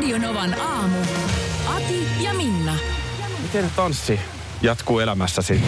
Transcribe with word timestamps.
Radionovan 0.00 0.60
aamu. 0.60 0.98
Ati 1.76 2.06
ja 2.24 2.34
Minna. 2.34 2.72
Miten 3.42 3.70
tanssi 3.76 4.20
jatkuu 4.62 4.98
elämässäsi? 4.98 5.60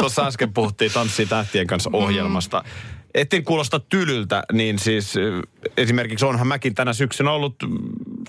Tuossa 0.00 0.26
äsken 0.26 0.52
puhuttiin 0.52 0.92
Tanssi 0.92 1.26
tähtien 1.26 1.66
kanssa 1.66 1.90
ohjelmasta. 1.92 2.64
Ettin 3.14 3.44
kuulosta 3.44 3.80
tylyltä, 3.80 4.42
niin 4.52 4.78
siis 4.78 5.14
esimerkiksi 5.76 6.24
onhan 6.24 6.46
mäkin 6.46 6.74
tänä 6.74 6.92
syksynä 6.92 7.30
ollut 7.32 7.54
mm, 7.62 7.78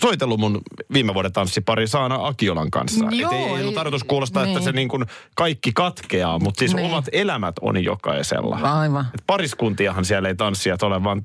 soitellut 0.01 0.39
mun 0.39 0.61
viime 0.93 1.13
vuoden 1.13 1.33
tanssipari 1.33 1.87
Saana 1.87 2.27
Akiolan 2.27 2.71
kanssa. 2.71 3.05
Joo, 3.11 3.31
Et 3.31 3.37
ei, 3.37 3.43
ei 3.43 3.61
ollut 3.61 3.75
tarkoitus 3.75 4.03
kuulostaa, 4.03 4.43
että 4.43 4.59
niin. 4.59 4.63
se 4.63 4.71
niin 4.71 4.89
kuin 4.89 5.05
kaikki 5.35 5.71
katkeaa, 5.73 6.39
mutta 6.39 6.59
siis 6.59 6.75
Niin. 6.75 6.85
omat 6.85 7.05
elämät 7.11 7.55
on 7.61 7.83
jokaisella. 7.83 8.55
Aivan. 8.55 9.05
Et 9.15 9.23
pariskuntiahan 9.27 10.05
siellä 10.05 10.29
ei 10.29 10.35
tanssijat 10.35 10.83
ole, 10.83 11.03
vaan 11.03 11.21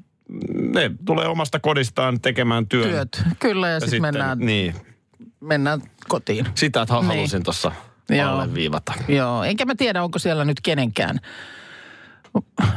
ne 0.74 0.90
tulee 1.04 1.26
omasta 1.28 1.60
kodistaan 1.60 2.20
tekemään 2.20 2.66
työn. 2.68 2.88
Työt. 2.88 3.22
Kyllä, 3.38 3.68
ja, 3.68 3.74
Ja 3.74 3.80
sitten 3.80 4.02
mennään, 4.02 4.38
Niin, 4.38 4.74
mennään 5.40 5.82
kotiin. 6.08 6.46
sitä 6.54 6.82
että 6.82 6.94
Niin. 6.94 7.04
halusin 7.06 7.42
tuossa 7.42 7.72
Joo. 8.10 8.30
alleviivata. 8.30 8.92
Joo, 9.08 9.42
enkä 9.44 9.64
mä 9.64 9.74
tiedä, 9.74 10.02
onko 10.02 10.19
siellä 10.19 10.44
nyt 10.44 10.60
kenenkään. 10.60 11.19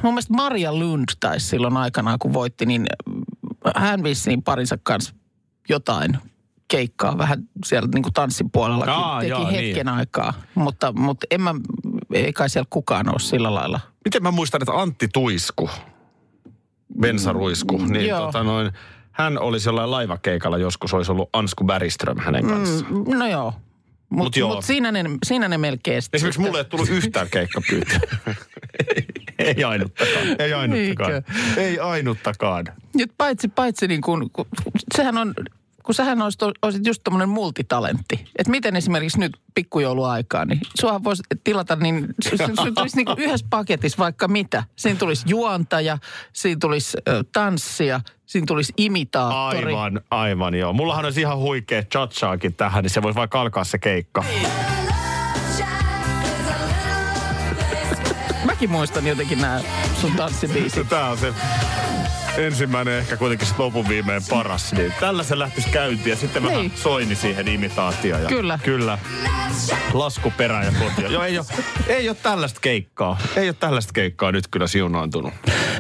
Mun 0.04 0.14
mielestä 0.14 0.34
Maria 0.34 0.74
Lund 0.76 1.10
taisi 1.20 1.48
silloin 1.48 1.78
aikanaan, 1.78 2.20
kun 2.20 2.34
voitti, 2.34 2.66
niin 2.66 2.86
hän 3.76 4.04
vissiin 4.04 4.44
parinsa 4.44 4.78
kanssa 4.84 5.14
jotain 5.70 6.18
keikkaa 6.68 7.18
vähän 7.18 7.44
siellä 7.66 7.90
niin 7.94 8.04
kuin 8.04 8.14
tanssin 8.14 8.52
puolella 8.52 8.86
Aa, 8.94 9.20
teki 9.20 9.30
joo, 9.30 9.46
hetken 9.48 9.86
niin. 9.86 9.88
aikaa. 9.90 10.34
Mutta, 10.56 10.92
mutta 10.92 11.28
en 11.32 11.42
mä, 11.42 11.56
ei 12.14 12.34
kai 12.34 12.50
siellä 12.50 12.68
kukaan 12.70 13.10
ole 13.10 13.20
sillä 13.20 13.54
lailla. 13.54 13.80
Miten 14.06 14.24
mä 14.24 14.32
muistan, 14.32 14.62
että 14.62 14.74
Antti 14.82 15.08
Tuisku, 15.14 15.70
bensaruisku, 17.02 17.78
niin 17.78 18.08
joo. 18.08 18.20
tota 18.26 18.44
noin, 18.44 18.72
hän 19.12 19.40
olisi 19.40 19.70
jollain 19.70 19.92
laivakeikalla 19.92 20.58
joskus, 20.58 20.94
olisi 20.94 21.12
ollut 21.12 21.30
Ansku 21.34 21.64
Bergström 21.64 22.20
hänen 22.20 22.48
kanssaan. 22.48 22.94
Mm. 22.94 23.18
No 23.18 23.28
joo. 23.28 23.54
Mut 24.10 24.24
Mutta 24.26 24.40
joo. 24.40 24.56
mut 24.56 24.66
siinä, 24.66 24.92
ne, 24.92 25.04
siinä 25.26 25.48
ne 25.48 25.58
melkein 25.58 26.02
sitten- 26.02 26.18
Esimerkiksi 26.18 26.42
mulle 26.42 26.58
ei 26.58 26.66
tullut 26.66 26.90
yhtään 26.90 27.28
keikkapyytöä. 27.32 28.00
ei, 28.96 29.06
ei 29.58 29.64
ainuttakaan. 29.64 30.26
Ei 30.40 30.54
ainuttakaan. 30.54 31.14
Eikö? 31.14 31.32
Ei 31.58 31.80
ainuttakaan. 31.80 32.66
Nyt 32.96 33.12
paitsi, 33.18 33.48
paitsi 33.48 33.88
niin 33.88 34.02
kuin, 34.02 34.30
kun, 34.34 34.46
sehän 34.96 35.18
on, 35.18 35.34
kun 35.86 35.96
sähän 35.96 36.22
olisit, 36.22 36.42
olisit 36.62 36.86
just 36.86 37.04
tämmöinen 37.04 37.30
multitalentti. 37.30 38.26
Että 38.38 38.52
miten 38.52 38.76
esimerkiksi 38.76 39.20
nyt 39.20 39.38
pikkujouluaikaa, 39.56 40.46
niin 40.46 40.60
suahan 40.80 41.04
voisi 41.04 41.24
tilata, 41.44 41.76
niin 41.76 42.08
se 42.22 42.36
tulisi 42.76 42.98
niin 42.98 43.08
yhdessä 43.18 43.48
paketissa 43.50 43.98
vaikka 43.98 44.28
mitä. 44.28 44.64
Siinä 44.76 45.00
tulisi 45.00 45.26
juontaja, 45.28 45.98
siinä 46.34 46.58
tulisi 46.62 46.98
ö, 47.08 47.24
tanssia, 47.34 48.02
siinä 48.26 48.46
tulisi 48.46 48.74
imitaattori. 48.78 49.74
Aivan, 49.74 50.02
aivan 50.12 50.56
joo. 50.56 50.74
Mullahan 50.74 51.06
olisi 51.06 51.22
ihan 51.22 51.38
huikea 51.38 51.84
cha 51.84 52.08
tähän, 52.58 52.84
niin 52.84 52.92
se 52.92 53.02
voisi 53.02 53.16
vaikka 53.16 53.42
alkaa 53.42 53.64
se 53.64 53.78
keikka. 53.78 54.24
Mäkin 58.46 58.70
muistan 58.70 59.08
jotenkin 59.08 59.42
nämä 59.42 59.62
sun 60.02 60.12
tanssibiisit. 60.12 60.90
Tämä 60.90 61.10
on 61.10 61.18
se 61.18 61.34
ensimmäinen 62.38 62.94
ehkä 62.98 63.18
kuitenkin 63.18 63.48
se 63.48 63.54
lopun 63.58 63.88
viimein 63.90 64.22
paras. 64.30 64.74
Niin 64.74 64.94
tällä 65.00 65.24
se 65.24 65.40
lähtisi 65.40 65.70
käyntiin 65.70 66.10
ja 66.10 66.16
sitten 66.16 66.44
vähän 66.44 66.60
Niin. 66.60 66.72
soini 66.76 67.16
siihen 67.16 67.48
imitaatioon. 67.48 68.22
Ja 68.24 68.30
Kyllä. 68.30 68.60
Kyllä. 68.64 68.98
Lasku 69.94 70.34
perään 70.38 70.66
ja 70.66 70.72
kotia. 70.80 71.12
Joo, 71.12 71.24
ei 71.24 71.38
ole, 71.38 71.46
ei 71.88 72.10
ole 72.10 72.18
tällaista 72.24 72.60
keikkaa. 72.60 73.18
Ei 73.36 73.50
ole 73.50 73.56
tällaista 73.60 73.94
keikkaa 73.94 74.32
nyt 74.32 74.48
kyllä 74.48 74.68
siunaantunut. 74.68 75.34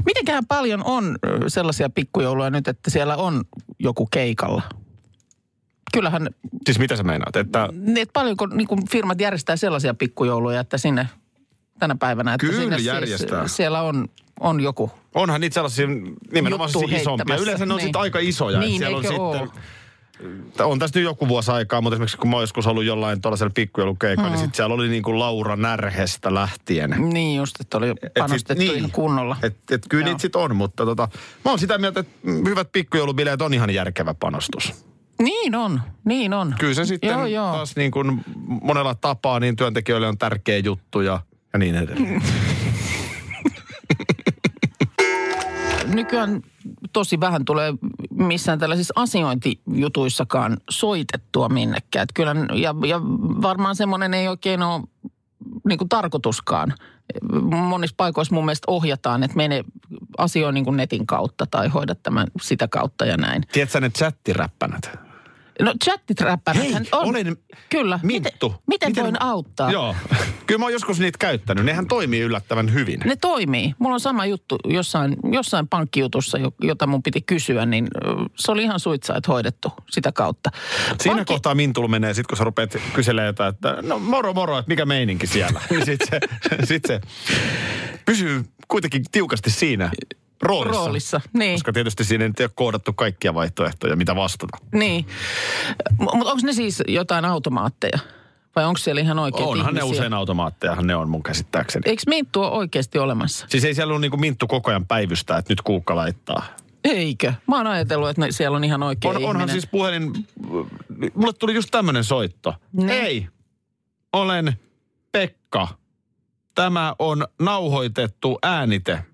Mitenkään 0.05 0.45
paljon 0.45 0.81
on 0.85 1.17
sellaisia 1.47 1.89
pikkujouluja 1.89 2.49
nyt, 2.49 2.67
että 2.67 2.89
siellä 2.89 3.15
on 3.15 3.43
joku 3.79 4.07
keikalla? 4.11 4.61
Kyllähän 5.93 6.29
Siis 6.65 6.79
mitä 6.79 6.95
sä 6.95 7.03
meinaat? 7.03 7.35
Että 7.35 7.69
Niin, 7.71 7.97
että 7.97 8.13
paljonko 8.13 8.45
niin 8.45 8.67
kuin 8.67 8.89
firmat 8.91 9.21
järjestää 9.21 9.55
sellaisia 9.55 9.93
pikkujouluja, 9.93 10.59
että 10.59 10.77
sinne 10.77 11.09
tänä 11.79 11.95
päivänä, 11.99 12.33
että 12.33 12.47
Kyllä 12.47 12.59
sinne 12.59 12.77
järjestää. 12.77 13.39
Siis, 13.39 13.55
siellä 13.55 13.81
on, 13.81 14.07
on 14.39 14.59
joku. 14.61 14.91
Onhan 15.15 15.41
niitä 15.41 15.53
sellaisia 15.53 15.87
nimenomaan 16.31 16.69
siis 16.69 16.91
isompia. 17.01 17.35
Yleensä 17.35 17.65
ne 17.65 17.73
on 17.73 17.77
Niin. 17.77 17.85
sitten 17.85 18.01
aika 18.01 18.19
isoja. 18.19 18.59
Niin, 18.59 18.77
siellä 18.77 18.97
on 18.97 19.03
sitten, 19.03 20.65
on 20.65 20.79
tästä 20.79 20.99
nyt 20.99 21.03
joku 21.05 21.27
vuosi 21.27 21.51
aikaa, 21.51 21.81
mutta 21.81 21.95
esimerkiksi 21.95 22.17
kun 22.17 22.29
mä 22.29 22.35
oon 22.35 22.43
joskus 22.43 22.67
ollut 22.67 22.83
jollain 22.83 23.21
tuollaisella 23.21 23.51
pikkujoulukeikalla, 23.55 24.29
niin 24.29 24.39
sitten 24.39 24.55
siellä 24.55 24.75
oli 24.75 24.87
niin 24.89 25.03
kuin 25.03 25.19
Laura 25.19 25.55
Närhestä 25.55 26.33
lähtien. 26.33 26.95
Niin 27.13 27.37
just, 27.37 27.55
että 27.61 27.77
oli 27.77 27.87
sit- 27.87 28.13
panostettu 28.19 28.63
ihan 28.63 28.91
kunnolla. 28.91 29.37
Et, 29.43 29.57
et 29.71 29.81
kyllä 29.89 30.01
Joo. 30.01 30.09
niitä 30.09 30.21
sit 30.21 30.35
on, 30.35 30.55
mutta 30.55 30.85
tota, 30.85 31.07
mä 31.45 31.51
oon 31.51 31.59
sitä 31.59 31.77
mieltä, 31.77 31.99
että 31.99 32.11
hyvät 32.49 32.71
pikkujoulubileet 32.71 33.41
on 33.41 33.53
ihan 33.53 33.69
järkevä 33.69 34.13
panostus. 34.13 34.85
Niin 35.21 35.55
on, 35.55 35.81
niin 36.05 36.33
on. 36.33 36.55
Kyllä 36.59 36.73
se 36.73 36.85
sitten 36.85 37.09
Joo, 37.09 37.25
joo. 37.25 37.51
taas 37.53 37.75
niin 37.75 37.91
kuin 37.91 38.21
monella 38.61 38.95
tapaa 38.95 39.39
niin 39.39 39.55
työntekijöille 39.55 40.07
on 40.07 40.17
tärkeä 40.17 40.57
juttu 40.57 41.01
ja, 41.01 41.19
ja 41.53 41.59
niin 41.59 41.75
edelleen. 41.75 42.21
Nykyään 45.95 46.41
tosi 46.93 47.19
vähän 47.19 47.45
tulee 47.45 47.73
missään 48.11 48.59
tällaisissa 48.59 48.93
asiointijutuissakaan 48.95 50.57
soitettua 50.69 51.49
minnekään. 51.49 52.07
Kyllä, 52.13 52.35
ja, 52.53 52.75
ja 52.87 53.01
varmaan 53.41 53.75
semmoinen 53.75 54.13
ei 54.13 54.27
oikein 54.27 54.61
ole 54.61 54.81
niin 55.67 55.77
kuin 55.77 55.89
tarkoituskaan. 55.89 56.73
Monissa 57.51 57.93
paikoissa 57.97 58.35
mun 58.35 58.45
mielestä 58.45 58.71
ohjataan, 58.71 59.23
että 59.23 59.37
mene 59.37 59.63
asioi 60.17 60.53
niin 60.53 60.77
netin 60.77 61.05
kautta 61.05 61.45
tai 61.45 61.67
hoida 61.67 61.95
tämän 61.95 62.27
sitä 62.41 62.67
kautta 62.67 63.05
ja 63.05 63.17
näin. 63.17 63.43
Tiedätkö 63.51 63.79
ne 63.79 63.89
chattiräppänät? 63.89 65.04
No 65.61 65.73
chattitrappärät 65.83 66.63
Hei, 66.63 66.73
on. 66.73 66.85
olen 67.07 67.37
Kyllä. 67.69 67.99
Minttu. 68.03 68.55
Miten, 68.67 68.89
miten, 68.89 69.03
voin 69.03 69.21
auttaa? 69.21 69.71
Joo. 69.71 69.95
Kyllä 70.47 70.59
mä 70.59 70.65
oon 70.65 70.73
joskus 70.73 70.99
niitä 70.99 71.17
käyttänyt. 71.17 71.65
Nehän 71.65 71.87
toimii 71.87 72.21
yllättävän 72.21 72.73
hyvin. 72.73 72.99
Ne 73.05 73.15
toimii. 73.15 73.73
Mulla 73.79 73.93
on 73.93 73.99
sama 73.99 74.25
juttu 74.25 74.57
jossain, 74.67 75.15
jossain 75.31 75.67
pankkijutussa, 75.67 76.37
jo- 76.37 76.51
jota 76.61 76.87
mun 76.87 77.03
piti 77.03 77.21
kysyä, 77.21 77.65
niin 77.65 77.87
se 78.35 78.51
oli 78.51 78.63
ihan 78.63 78.79
suitsait 78.79 79.27
hoidettu 79.27 79.73
sitä 79.91 80.11
kautta. 80.11 80.49
Siinä 81.01 81.15
Pankki- 81.15 81.33
kohtaa 81.33 81.55
Mintulu 81.55 81.87
menee, 81.87 82.13
sit 82.13 82.27
kun 82.27 82.37
sä 82.37 82.43
rupeat 82.43 82.77
kyselemään 82.93 83.27
jotain, 83.27 83.53
että 83.53 83.77
no 83.81 83.99
moro 83.99 84.33
moro, 84.33 84.57
että 84.57 84.69
mikä 84.69 84.85
meininki 84.85 85.27
siellä. 85.27 85.61
Niin 85.69 85.85
sit 85.85 86.01
se, 86.09 86.19
sit 86.63 86.83
se 86.87 87.01
pysyy 88.05 88.43
kuitenkin 88.67 89.03
tiukasti 89.11 89.49
siinä 89.51 89.91
roolissa. 90.45 90.85
Roolissa, 90.85 91.21
niin. 91.33 91.53
Koska 91.53 91.73
tietysti 91.73 92.03
siinä 92.03 92.25
ei 92.25 92.31
ole 92.39 92.49
koodattu 92.55 92.93
kaikkia 92.93 93.33
vaihtoehtoja, 93.33 93.95
mitä 93.95 94.15
vastata. 94.15 94.57
Niin. 94.73 95.05
Mutta 95.99 96.31
onko 96.31 96.39
ne 96.43 96.53
siis 96.53 96.83
jotain 96.87 97.25
automaatteja? 97.25 97.99
Vai 98.55 98.65
onko 98.65 98.77
siellä 98.77 99.01
ihan 99.01 99.19
oikeat 99.19 99.49
Onhan 99.49 99.73
ne 99.73 99.79
ihmisiä? 99.79 99.99
usein 99.99 100.13
automaattejahan 100.13 100.87
ne 100.87 100.95
on 100.95 101.09
mun 101.09 101.23
käsittääkseni. 101.23 101.83
Eikö 101.85 102.03
Minttu 102.07 102.41
ole 102.41 102.51
oikeasti 102.51 102.99
olemassa? 102.99 103.45
Siis 103.49 103.63
ei 103.65 103.73
siellä 103.73 103.91
ole 103.93 104.01
niinku 104.01 104.17
Minttu 104.17 104.47
koko 104.47 104.69
ajan 104.69 104.85
päivystää, 104.85 105.37
että 105.37 105.51
nyt 105.51 105.61
kuukka 105.61 105.95
laittaa. 105.95 106.45
Eikö? 106.83 107.33
Mä 107.47 107.57
oon 107.57 107.67
ajatellut, 107.67 108.09
että 108.09 108.21
ne, 108.21 108.31
siellä 108.31 108.57
on 108.57 108.63
ihan 108.63 108.83
oikea 108.83 109.09
On, 109.09 109.15
ihminen. 109.15 109.29
onhan 109.29 109.49
siis 109.49 109.67
puhelin, 109.67 110.27
mulle 111.15 111.33
tuli 111.33 111.53
just 111.55 111.69
tämmönen 111.71 112.03
soitto. 112.03 112.53
Ne. 112.73 112.99
Ei, 112.99 113.27
olen 114.13 114.59
Pekka. 115.11 115.67
Tämä 116.55 116.95
on 116.99 117.27
nauhoitettu 117.41 118.39
äänite. 118.43 119.05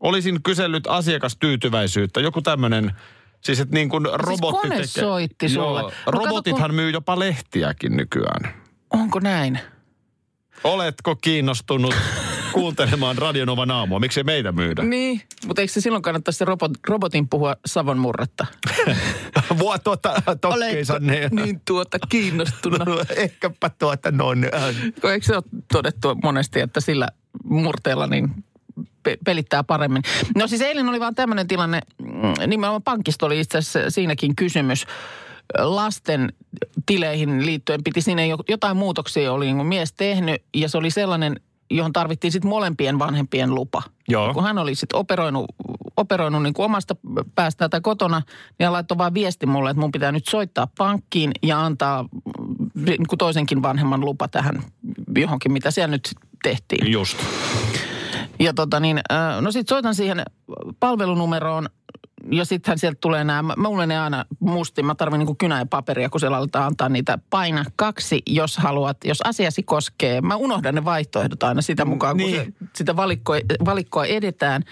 Olisin 0.00 0.42
kysellyt 0.42 0.86
asiakastyytyväisyyttä. 0.86 2.20
Joku 2.20 2.42
tämmönen, 2.42 2.92
siis 3.40 3.60
että 3.60 3.74
niin 3.74 3.88
kuin 3.88 4.06
robotti 4.12 4.68
kone 4.68 4.86
soitti 4.86 5.48
sulle. 5.48 5.82
No 5.82 5.88
kato, 5.88 6.10
robotithan 6.10 6.70
kun- 6.70 6.74
myy 6.76 6.90
jopa 6.90 7.18
lehtiäkin 7.18 7.96
nykyään. 7.96 8.54
Onko 8.90 9.20
näin? 9.20 9.58
Oletko 10.64 11.16
kiinnostunut 11.16 11.94
kuuntelemaan 12.52 13.18
Radionovan 13.18 13.70
aamua? 13.70 14.00
Miksi 14.00 14.22
meitä 14.22 14.52
myydä? 14.52 14.82
Niin, 14.82 15.22
mutta 15.46 15.62
eikö 15.62 15.72
se 15.72 15.80
silloin 15.80 16.02
kannattaisi 16.02 16.38
se 16.38 16.44
robot, 16.44 16.72
robotin 16.88 17.28
puhua 17.28 17.56
savon 17.66 17.98
murretta? 17.98 18.46
Vuo 19.58 19.78
tuota 19.78 20.14
tokkeensa 20.40 20.98
ne. 20.98 21.28
niin 21.32 21.60
tuota 21.66 21.98
kiinnostunut? 22.08 23.10
Ehkäpä 23.16 23.70
tuota 23.78 24.10
noin. 24.10 24.46
Kun 25.00 25.10
Eikö 25.12 25.26
se 25.26 25.34
ole 25.34 25.42
todettu 25.72 26.14
monesti, 26.22 26.60
että 26.60 26.80
sillä 26.80 27.08
murteella 27.44 28.06
niin 28.06 28.44
pe- 29.02 29.18
pelittää 29.24 29.64
paremmin. 29.64 30.02
No 30.36 30.46
siis 30.46 30.60
eilen 30.60 30.88
oli 30.88 31.00
vaan 31.00 31.14
tämmöinen 31.14 31.48
tilanne, 31.48 31.80
mm, 31.98 32.32
nimenomaan 32.46 32.82
pankista 32.82 33.26
oli 33.26 33.40
itse 33.40 33.58
asiassa 33.58 33.90
siinäkin 33.90 34.36
kysymys. 34.36 34.86
Lasten 35.58 36.32
tileihin 36.86 37.46
liittyen 37.46 37.84
piti 37.84 38.00
sinne 38.00 38.26
jo- 38.26 38.44
jotain 38.48 38.76
muutoksia 38.76 39.32
oli 39.32 39.52
niin 39.52 39.66
mies 39.66 39.92
tehnyt 39.92 40.42
ja 40.54 40.68
se 40.68 40.78
oli 40.78 40.90
sellainen, 40.90 41.40
johon 41.70 41.92
tarvittiin 41.92 42.32
sitten 42.32 42.48
molempien 42.48 42.98
vanhempien 42.98 43.54
lupa. 43.54 43.82
Joo. 44.08 44.34
Kun 44.34 44.44
hän 44.44 44.58
oli 44.58 44.74
sitten 44.74 44.98
operoinut, 44.98 45.44
operoinut 45.96 46.42
niin 46.42 46.54
kuin 46.54 46.64
omasta 46.64 46.96
päästään 47.34 47.70
tai 47.70 47.80
kotona, 47.80 48.22
niin 48.58 48.64
hän 48.64 48.72
laittoi 48.72 48.98
vaan 48.98 49.14
viesti 49.14 49.46
mulle, 49.46 49.70
että 49.70 49.80
mun 49.80 49.92
pitää 49.92 50.12
nyt 50.12 50.28
soittaa 50.28 50.68
pankkiin 50.78 51.30
ja 51.42 51.64
antaa 51.64 52.08
niin 52.74 53.06
kuin 53.08 53.18
toisenkin 53.18 53.62
vanhemman 53.62 54.00
lupa 54.00 54.28
tähän 54.28 54.62
johonkin, 55.16 55.52
mitä 55.52 55.70
siellä 55.70 55.90
nyt 55.90 56.10
tehtiin. 56.42 56.92
Just. 56.92 57.18
Ja 58.40 58.54
tota 58.54 58.80
niin, 58.80 59.00
no 59.40 59.52
sit 59.52 59.68
soitan 59.68 59.94
siihen 59.94 60.22
palvelunumeroon 60.80 61.68
ja 62.30 62.44
sittenhän 62.44 62.78
sieltä 62.78 62.98
tulee 63.00 63.24
nämä, 63.24 63.54
mulle 63.56 63.86
ne 63.86 63.98
aina 64.00 64.24
musti, 64.40 64.82
mä 64.82 64.94
tarvin 64.94 65.18
niinku 65.18 65.34
kynä 65.34 65.58
ja 65.58 65.66
paperia, 65.66 66.10
kun 66.10 66.20
siellä 66.20 66.36
aletaan 66.36 66.66
antaa 66.66 66.88
niitä. 66.88 67.18
Paina 67.30 67.64
kaksi, 67.76 68.22
jos 68.26 68.56
haluat, 68.56 68.96
jos 69.04 69.20
asiasi 69.24 69.62
koskee. 69.62 70.20
Mä 70.20 70.36
unohdan 70.36 70.74
ne 70.74 70.84
vaihtoehdot 70.84 71.42
aina 71.42 71.62
sitä 71.62 71.84
mukaan, 71.84 72.16
kun 72.16 72.26
Niin. 72.26 72.54
se, 72.60 72.66
sitä 72.74 72.96
valikkoa, 72.96 73.36
valikkoa 73.64 74.04
edetään. 74.04 74.62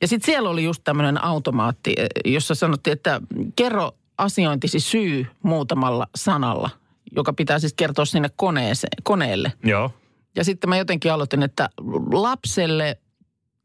Ja 0.00 0.08
sitten 0.08 0.26
siellä 0.26 0.50
oli 0.50 0.64
just 0.64 0.84
tämmöinen 0.84 1.24
automaatti, 1.24 1.94
eh, 1.96 2.32
jossa 2.32 2.54
sanottiin, 2.54 2.92
että 2.92 3.20
kerro 3.56 3.92
asiointisi 4.18 4.80
syy 4.80 5.26
muutamalla 5.42 6.06
sanalla, 6.16 6.70
joka 7.16 7.32
pitää 7.32 7.58
siis 7.58 7.74
kertoa 7.74 8.04
sinne 8.04 8.30
koneeseen, 8.36 9.02
koneelle. 9.02 9.52
Joo. 9.64 9.90
Ja 10.36 10.44
sitten 10.44 10.70
mä 10.70 10.76
jotenkin 10.76 11.12
aloitin, 11.12 11.42
että 11.42 11.68
lapselle 12.12 12.98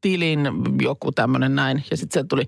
tilin 0.02 0.40
joku 0.82 1.12
tämmöinen 1.12 1.56
näin. 1.56 1.84
Ja 1.92 1.98
sitten 1.98 2.22
se 2.24 2.28
tuli, 2.28 2.44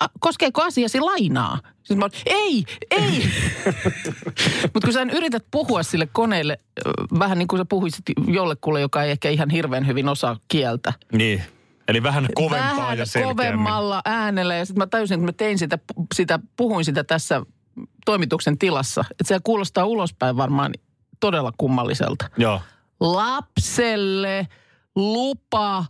"A, 0.00 0.06
koskeeko 0.20 0.62
asiasi 0.62 1.00
lainaa? 1.00 1.58
Sitten 1.76 1.98
mä 1.98 2.04
olin, 2.04 2.22
ei, 2.26 2.64
ei. 2.90 3.28
Mutta 4.74 4.86
kun 4.86 4.92
sä 4.92 5.06
yrität 5.12 5.44
puhua 5.50 5.82
sille 5.82 6.06
koneelle 6.12 6.58
vähän 7.18 7.38
niin 7.38 7.48
kuin 7.48 7.60
sä 7.60 7.64
puhuisit 7.64 8.02
jollekulle, 8.26 8.80
joka 8.80 9.02
ei 9.02 9.10
ehkä 9.10 9.30
ihan 9.30 9.50
hirveän 9.50 9.86
hyvin 9.86 10.08
osaa 10.08 10.36
kieltä. 10.48 10.92
Niin. 11.12 11.42
Eli 11.88 12.02
vähän 12.02 12.28
kovempaa 12.34 12.76
vähän 12.76 12.98
ja 12.98 13.06
selkeämmin. 13.06 13.36
kovemmalla 13.36 14.02
äänellä. 14.04 14.54
Ja 14.54 14.64
sitten 14.66 14.80
mä 14.80 14.86
tajusin, 14.86 15.14
että 15.14 15.26
mä 15.26 15.32
tein 15.32 15.58
sitä, 15.58 15.78
sitä, 16.14 16.38
puhuin 16.56 16.84
sitä 16.84 17.04
tässä 17.04 17.42
toimituksen 18.06 18.58
tilassa. 18.58 19.04
Että 19.10 19.24
se 19.34 19.38
kuulostaa 19.44 19.84
ulospäin 19.84 20.36
varmaan 20.36 20.72
todella 21.20 21.52
kummalliselta 21.58 22.30
Joo. 22.36 22.60
lapselle 23.00 24.48
lupa. 24.96 25.84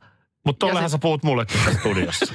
Mutta 0.44 0.66
tollehan 0.66 0.90
se- 0.90 0.92
sä 0.92 0.98
puhut 0.98 1.22
mullekin 1.22 1.60
tässä 1.64 1.80
studiossa. 1.80 2.34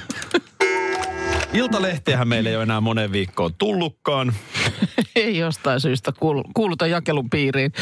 Iltalehtiähän 1.54 2.28
meille 2.28 2.48
ei 2.48 2.56
ole 2.56 2.62
enää 2.62 2.80
moneen 2.80 3.12
viikkoon 3.12 3.54
tullutkaan. 3.54 4.32
Ei 5.16 5.38
jostain 5.38 5.80
syystä 5.80 6.12
kuulu, 6.12 6.44
kuuluta 6.54 6.86
jakelun 6.86 7.30
piiriin. 7.30 7.72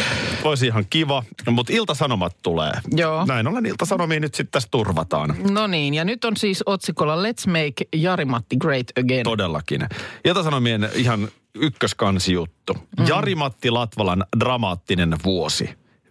Olisi 0.44 0.66
ihan 0.66 0.86
kiva, 0.90 1.22
mutta 1.50 1.72
Iltasanomat 1.72 2.36
tulee. 2.42 2.72
Joo. 2.96 3.24
Näin 3.26 3.48
ollen 3.48 3.66
Iltasanomiin 3.66 4.22
nyt 4.22 4.34
sitten 4.34 4.50
tässä 4.52 4.68
turvataan. 4.70 5.34
No 5.50 5.66
niin, 5.66 5.94
ja 5.94 6.04
nyt 6.04 6.24
on 6.24 6.36
siis 6.36 6.62
otsikolla 6.66 7.16
Let's 7.16 7.46
make 7.46 7.84
Jari-Matti 7.96 8.56
great 8.56 8.86
again. 8.98 9.24
Todellakin. 9.24 9.86
Iltasanomien 10.24 10.88
ihan 10.94 11.28
ykköskansijuttu. 11.54 12.74
Mm. 12.98 13.06
Jari-Matti 13.08 13.70
Latvalan 13.70 14.24
dramaattinen 14.40 15.16
vuosi. 15.24 15.70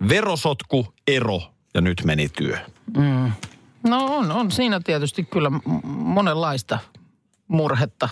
Verosotku, 0.10 0.94
ero 1.08 1.42
ja 1.78 1.82
nyt 1.82 2.02
meni 2.06 2.30
työ. 2.30 2.58
No 3.84 4.06
on, 4.06 4.32
on 4.32 4.52
siinä 4.52 4.80
tietysti 4.80 5.24
kyllä 5.24 5.52
monenlaista 5.84 6.80
murhetta 7.48 8.10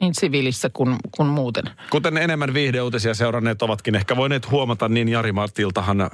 niin 0.00 0.14
siviilissä 0.14 0.70
kuin, 0.70 0.96
kuin 1.16 1.28
muuten. 1.28 1.64
Kuten 1.90 2.16
enemmän 2.16 2.54
viihdeuutisia 2.54 3.14
seuranneet 3.14 3.62
ovatkin 3.62 3.94
ehkä 3.94 4.16
voineet 4.16 4.50
huomata, 4.50 4.88
niin 4.88 5.08
Jari 5.08 5.32
Martiltahan 5.32 6.10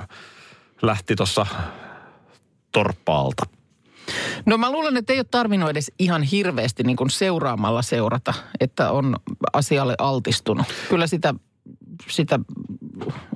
lähti 0.82 1.16
tuossa 1.16 1.46
torppaalta. 2.72 3.46
No 4.46 4.58
mä 4.58 4.72
luulen, 4.72 4.96
että 4.96 5.12
ei 5.12 5.18
ole 5.18 5.26
tarvinnut 5.30 5.70
edes 5.70 5.92
ihan 5.98 6.22
hirveästi 6.22 6.82
niin 6.82 6.96
kuin 6.96 7.10
seuraamalla 7.10 7.82
seurata, 7.82 8.34
että 8.60 8.90
on 8.90 9.16
asialle 9.52 9.94
altistunut. 9.98 10.66
Kyllä 10.88 11.06
sitä, 11.06 11.34
sitä 12.10 12.38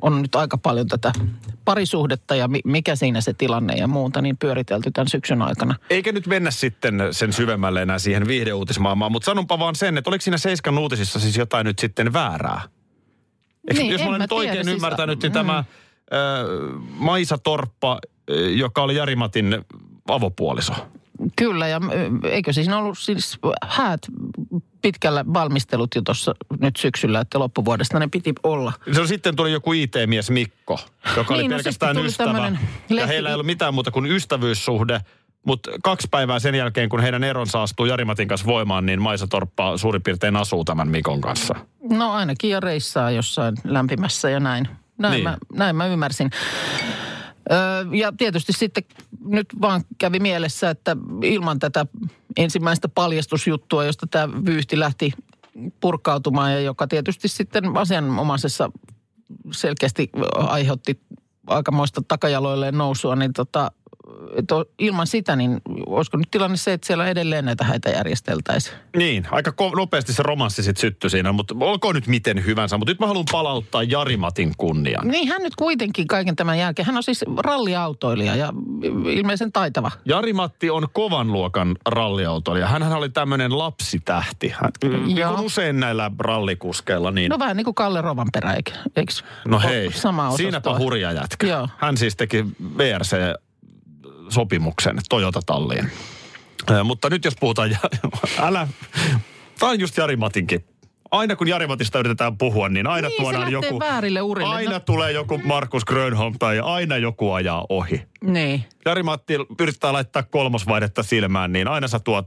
on 0.03 0.23
nyt 0.23 0.35
aika 0.35 0.59
paljon 0.59 0.87
tätä 0.87 1.13
parisuhdetta 1.65 2.37
ja 2.37 2.49
mi- 2.49 2.61
mikä 2.65 2.97
siinä 2.97 3.21
se 3.21 3.33
tilanne 3.35 3.75
ja 3.75 3.87
muuta 3.87 4.23
niin 4.23 4.37
pyöritelty 4.37 4.91
tämän 4.91 5.09
syksyn 5.09 5.43
aikana. 5.43 5.75
Eikä 5.91 6.13
nyt 6.13 6.27
mennä 6.27 6.51
sitten 6.51 7.01
sen 7.11 7.33
syvemmälle 7.33 7.83
enää 7.83 7.99
siihen 7.99 8.29
viihdeuutismaailmaan, 8.29 9.13
mutta 9.13 9.27
sanonpa 9.27 9.59
vaan 9.59 9.75
sen, 9.75 9.99
että 9.99 10.11
oliko 10.11 10.23
siinä 10.23 10.39
Seiskan 10.39 10.79
uutisissa 10.79 11.21
siis 11.21 11.37
jotain 11.37 11.65
nyt 11.65 11.79
sitten 11.79 12.13
väärää? 12.13 12.61
Eikö, 13.69 13.83
Niin, 13.83 13.93
jos 13.93 14.01
mä 14.01 14.07
olen 14.09 14.21
mä 14.21 14.25
nyt 14.25 14.33
oikein 14.33 14.53
tiedä, 14.53 14.65
siis- 14.65 14.75
ymmärtänyt, 14.75 15.23
niin 15.23 15.33
mm. 15.33 15.35
tämä 15.35 15.65
ö, 16.13 16.17
Maisa 16.91 17.39
Torppa, 17.39 17.99
joka 18.57 18.83
oli 18.83 18.95
Jari-Matin 18.97 19.65
avopuoliso. 20.09 20.73
Kyllä, 21.37 21.69
ja 21.69 21.81
eikö 22.31 22.53
siis 22.53 22.69
ollut 22.69 22.99
siis 22.99 23.39
häät 23.63 24.01
pitkällä 24.87 25.25
valmistelut 25.35 25.95
jo 25.95 26.03
tuossa 26.03 26.35
nyt 26.61 26.77
syksyllä, 26.77 27.21
että 27.21 27.39
loppuvuodesta 27.39 27.99
ne 27.99 28.09
piti 28.09 28.33
olla. 28.43 28.73
On 29.01 29.09
sitten 29.09 29.37
tuli 29.37 29.53
joku 29.53 29.73
IT-mies 29.73 30.31
Mikko, 30.31 30.79
joka 31.17 31.35
oli 31.35 31.43
Niin, 31.43 31.51
no 31.51 31.57
pelkästään 31.57 31.73
sitten 31.91 31.97
tuli 31.97 32.07
ystävä. 32.09 32.33
tämmönen 32.33 32.59
Ja 32.91 32.97
lehti- 32.97 33.09
heillä 33.09 33.29
ei 33.29 33.35
ollut 33.35 33.47
mitään 33.47 33.75
muuta 33.75 33.91
kuin 33.91 34.07
ystävyyssuhde. 34.07 35.01
Mutta 35.47 35.71
kaksi 35.83 36.09
päivää 36.11 36.39
sen 36.39 36.55
jälkeen, 36.55 36.89
kun 36.89 37.01
heidän 37.01 37.25
eronsa 37.25 37.63
astuu 37.63 37.87
Jari-Matin 37.87 38.29
kanssa 38.29 38.47
voimaan, 38.47 38.87
niin 38.87 39.03
Maisa 39.03 39.27
Torppa 39.27 39.77
suurin 39.77 40.03
piirtein 40.03 40.37
asuu 40.37 40.65
tämän 40.65 40.89
Mikon 40.89 41.21
kanssa. 41.21 41.55
No 41.91 42.13
ainakin 42.13 42.51
ja 42.51 42.61
reissaa 42.61 43.11
jossain 43.11 43.55
lämpimässä 43.65 44.31
ja 44.31 44.41
näin. 44.41 44.69
Näin, 44.99 45.13
niin. 45.13 45.25
mä, 45.25 45.37
näin 45.53 45.77
mä 45.77 45.87
ymmärsin. 45.87 46.31
Ja 47.93 48.13
tietysti 48.13 48.53
sitten 48.53 48.85
nyt 49.25 49.47
vaan 49.61 49.85
kävi 49.99 50.19
mielessä, 50.19 50.71
että 50.71 50.97
ilman 51.23 51.59
tätä 51.59 51.87
ensimmäistä 52.37 52.89
paljastusjuttua, 52.89 53.85
josta 53.85 54.07
tämä 54.07 54.45
vyyhti 54.45 54.79
lähti 54.79 55.13
purkautumaan 55.81 56.53
ja 56.53 56.61
joka 56.61 56.87
tietysti 56.87 57.29
sitten 57.29 57.77
asianomaisessa 57.77 58.71
selkeästi 59.53 60.11
aiheutti 60.33 61.01
aikamoista 61.47 62.03
takajaloilleen 62.09 62.79
nousua, 62.79 63.17
niin 63.17 63.33
tota, 63.33 63.71
että 64.37 64.55
ilman 64.79 65.07
sitä, 65.07 65.37
niin 65.37 65.61
olisiko 65.87 66.17
nyt 66.17 66.31
tilanne 66.31 66.57
se, 66.57 66.73
että 66.73 66.87
siellä 66.87 67.09
edelleen 67.09 67.45
näitä 67.45 67.65
häitä 67.65 67.91
järjesteltäisiin? 67.91 68.77
Niin, 68.97 69.27
aika 69.31 69.51
ko- 69.51 69.77
nopeasti 69.77 70.13
se 70.13 70.23
romanssi 70.23 70.63
sitten 70.63 70.81
syttyi 70.81 71.11
siinä, 71.11 71.33
mutta 71.33 71.55
olkoon 71.61 71.95
nyt 71.95 72.07
miten 72.07 72.45
hyvänsä. 72.45 72.79
Mutta 72.79 72.91
nyt 72.91 73.01
mä 73.01 73.07
haluan 73.07 73.25
palauttaa 73.33 73.83
Jari-Matin 73.83 74.53
kunnian. 74.57 75.09
Niin 75.09 75.29
hän 75.29 75.43
nyt 75.43 75.57
kuitenkin 75.57 76.07
kaiken 76.07 76.37
tämän 76.37 76.59
jälkeen, 76.59 76.87
hän 76.87 76.97
on 76.97 77.03
siis 77.03 77.25
ralliautoilija 77.39 78.37
ja 78.37 78.53
ilmeisen 79.11 79.53
taitava. 79.53 79.91
Jari-Matti 80.05 80.71
on 80.71 80.87
kovan 80.93 81.33
luokan 81.33 81.77
ralliautoilija. 81.87 82.67
Hänhän 82.67 82.93
oli 82.93 83.09
tämmöinen 83.09 83.59
lapsitähti. 83.59 84.49
Hän, 84.49 84.71
niin 85.07 85.17
Joo. 85.17 85.41
usein 85.41 85.81
näillä 85.81 86.11
rallikuskeilla, 86.19 87.11
niin... 87.11 87.31
No 87.31 87.39
vähän 87.39 87.57
niin 87.57 87.65
kuin 87.65 87.75
Kalle 87.75 88.01
Rovanperä, 88.01 88.53
eikö? 88.53 88.71
eikö 88.97 89.13
No 89.45 89.59
hei, 89.61 89.93
Sama 89.93 90.37
siinäpä 90.37 90.79
hurja 90.79 91.13
jätkä. 91.13 91.47
Joo. 91.47 91.69
Hän 91.79 91.97
siis 91.97 92.17
teki 92.17 92.47
VRC-sopimuksen 94.31 94.97
Toyota-talliin. 95.09 95.91
Mutta 96.85 97.11
nyt 97.11 97.25
jos 97.25 97.35
puhutaan, 97.41 97.71
ja- 97.71 97.79
älä, 98.39 98.69
tämä 99.59 99.73
on 99.73 99.81
just 99.81 99.97
Jari-Matinkin. 99.97 100.65
Aina 101.11 101.37
kun 101.37 101.47
Jari-Matista 101.49 101.99
yritetään 101.99 102.39
puhua, 102.39 102.69
niin 102.69 102.87
aina 102.87 103.09
Niin, 103.09 103.23
tuodaan 103.23 103.53
joku... 103.53 103.81
väärille 103.81 104.21
urille. 104.23 104.55
Aina 104.55 104.71
No. 104.71 104.81
tulee 104.81 105.13
joku 105.13 105.39
Markus 105.45 105.85
Grönholm 105.85 106.35
tai 106.39 106.61
aina 106.61 106.97
joku 106.97 107.33
ajaa 107.33 107.65
ohi. 107.69 108.03
Niin. 108.25 108.65
Jari-Matti 108.85 109.35
yrittää 109.61 109.93
laittaa 109.93 110.23
kolmosvaihdetta 110.23 111.03
silmään, 111.03 111.53
niin 111.53 111.69
aina 111.69 111.89
sä 111.89 111.99
tuot... 111.99 112.27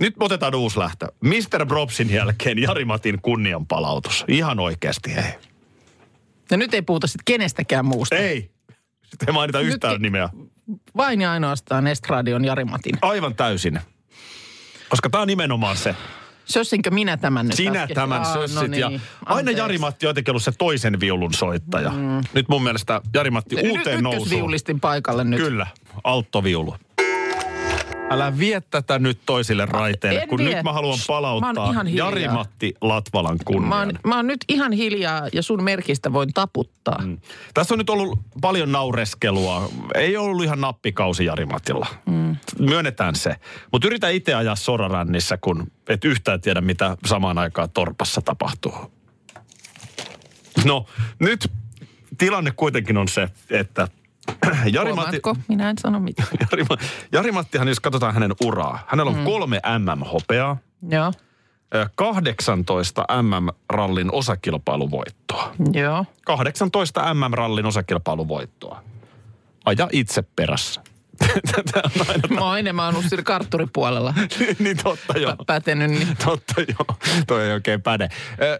Nyt 0.00 0.14
otetaan 0.20 0.54
uusi 0.54 0.78
lähtö. 0.78 1.06
Mr. 1.24 1.66
Brobsin 1.66 2.10
jälkeen 2.10 2.58
Jari-Matin 2.58 3.18
kunnianpalautus. 3.22 4.24
Ihan 4.28 4.58
oikeasti, 4.60 5.14
hei. 5.14 5.32
Ja 6.50 6.56
nyt 6.56 6.74
ei 6.74 6.82
puhuta 6.82 7.06
sitten 7.06 7.24
kenestäkään 7.24 7.84
muusta. 7.84 8.16
Ei. 8.16 8.50
Sitten 9.02 9.28
ei 9.28 9.32
mainita 9.32 9.58
Nyt- 9.58 9.68
yhtään 9.68 10.02
nimeä. 10.02 10.28
Vain 10.96 11.20
ja 11.20 11.32
ainoastaan 11.32 11.86
Estradion 11.86 12.44
Jari-Matin. 12.44 12.98
Aivan 13.02 13.34
täysin. 13.34 13.80
Koska 14.88 15.10
tämä 15.10 15.22
on 15.22 15.28
nimenomaan 15.28 15.76
se. 15.76 15.94
Sössinkö 16.44 16.90
minä 16.90 17.16
tämän 17.16 17.46
nyt 17.46 17.56
Sinä 17.56 17.82
äsken? 17.82 17.94
tämän 17.94 18.22
Aa, 18.22 18.32
sössit. 18.32 18.60
no 18.60 18.66
niin. 18.66 18.80
ja 18.80 18.86
aina 18.86 19.00
Anteeksi. 19.38 19.60
Jari-Matti 19.60 20.06
on 20.06 20.10
jotenkin 20.10 20.32
ollut 20.32 20.42
se 20.42 20.52
toisen 20.58 21.00
viulun 21.00 21.34
soittaja. 21.34 21.90
Mm. 21.90 22.20
Nyt 22.34 22.48
mun 22.48 22.62
mielestä 22.62 23.00
Jari-Matti 23.14 23.56
uuteen 23.70 24.02
nousuun. 24.04 24.22
ykkösviulistin 24.26 24.80
paikalle 24.80 25.24
nyt. 25.24 25.40
Kyllä, 25.40 25.66
alttoviulu. 26.04 26.76
Älä 28.12 28.38
vie 28.38 28.60
tätä 28.60 28.98
nyt 28.98 29.18
toisille 29.26 29.66
raiteille, 29.66 30.20
En 30.20 30.28
kun 30.28 30.38
vie. 30.38 30.54
nyt 30.54 30.64
mä 30.64 30.72
haluan 30.72 30.98
mä 30.98 31.04
palauttaa 31.06 31.84
hiljaa. 31.84 32.06
Jari-Matti 32.06 32.74
Latvalan 32.80 33.38
kunnian. 33.44 33.68
Mä 33.68 33.78
oon, 33.78 33.92
mä 34.06 34.16
oon 34.16 34.26
nyt 34.26 34.44
ihan 34.48 34.72
hiljaa 34.72 35.28
ja 35.32 35.42
sun 35.42 35.62
merkistä 35.62 36.12
voin 36.12 36.32
taputtaa. 36.32 36.98
Mm. 37.04 37.18
Tässä 37.54 37.74
on 37.74 37.78
nyt 37.78 37.90
ollut 37.90 38.18
paljon 38.40 38.72
naureskelua. 38.72 39.68
Ei 39.94 40.16
ollut 40.16 40.44
ihan 40.44 40.60
nappikausi 40.60 41.24
Jari-Mattilla. 41.24 41.86
Mm. 42.06 42.36
Myönnetään 42.58 43.14
se. 43.14 43.36
Mutta 43.72 43.86
yritä 43.88 44.08
itse 44.08 44.34
ajaa 44.34 44.56
soraränissä, 44.56 45.38
kun 45.40 45.70
et 45.88 46.04
yhtään 46.04 46.40
tiedä, 46.40 46.60
mitä 46.60 46.96
samaan 47.06 47.38
aikaan 47.38 47.70
torpassa 47.70 48.20
tapahtuu. 48.20 48.92
No, 50.64 50.86
nyt 51.18 51.50
tilanne 52.18 52.50
kuitenkin 52.50 52.96
on 52.96 53.08
se, 53.08 53.28
että 53.50 53.88
Jari-Matti... 54.72 55.20
Huomaatko? 55.24 55.36
Minä 55.48 55.70
en 55.70 55.78
sano 55.78 56.00
mitään. 56.00 56.28
Jari, 56.40 56.64
Jari-Mattihan, 57.12 57.68
jos 57.68 57.80
katsotaan 57.80 58.14
hänen 58.14 58.32
uraa, 58.44 58.84
hänellä 58.86 59.10
on 59.10 59.18
mm. 59.18 59.24
kolme 59.24 59.60
MM-hopeaa, 59.78 60.56
Joo, 60.90 61.12
ö, 61.74 61.88
18 61.94 63.04
MM-rallin 63.22 64.12
osakilpailuvoittoa. 64.12 65.54
joo. 65.72 66.04
18 66.24 67.14
MM-rallin 67.14 67.66
osakilpailuvoittoa. 67.66 68.82
Aja 69.64 69.88
itse 69.92 70.22
perässä. 70.36 70.80
Tämä 71.72 71.82
on 71.84 72.06
aina... 72.08 72.22
Mä 72.40 72.44
oon 72.44 72.58
enemmän 72.58 72.88
ollut 72.88 73.04
sillä 73.08 73.22
kartturipuolella 73.22 74.14
niin 74.58 74.76
totta 74.76 75.18
joo. 75.18 75.32
pä- 75.32 75.44
pätenyt. 75.46 75.90
Niin. 75.90 76.16
Totta 76.24 76.54
joo, 76.60 76.96
toi 77.26 77.42
ei 77.46 77.52
oikein 77.52 77.82
päde. 77.82 78.08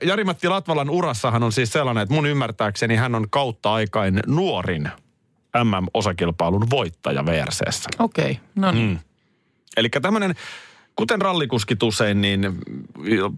Jari-Matti 0.03 0.49
Latvalan 0.49 0.91
urassahan 0.91 1.43
on 1.43 1.53
siis 1.53 1.73
sellainen, 1.73 2.03
että 2.03 2.15
mun 2.15 2.27
ymmärtääkseni 2.27 2.97
hän 2.97 3.15
on 3.15 3.31
kautta 3.31 3.73
aikain 3.73 4.21
nuorin 4.27 4.91
MM-osakilpailun 5.65 6.71
voittaja 6.71 7.27
VRCssä. 7.27 7.91
Okei, 7.99 8.31
okay, 8.31 8.45
no 8.55 8.73
niin. 8.73 8.89
Mm. 8.89 8.99
Eli 9.77 9.89
tämmöinen, 9.89 10.35
kuten 10.97 11.23
rallikuskit 11.23 11.83
usein, 11.83 12.21
niin 12.21 12.59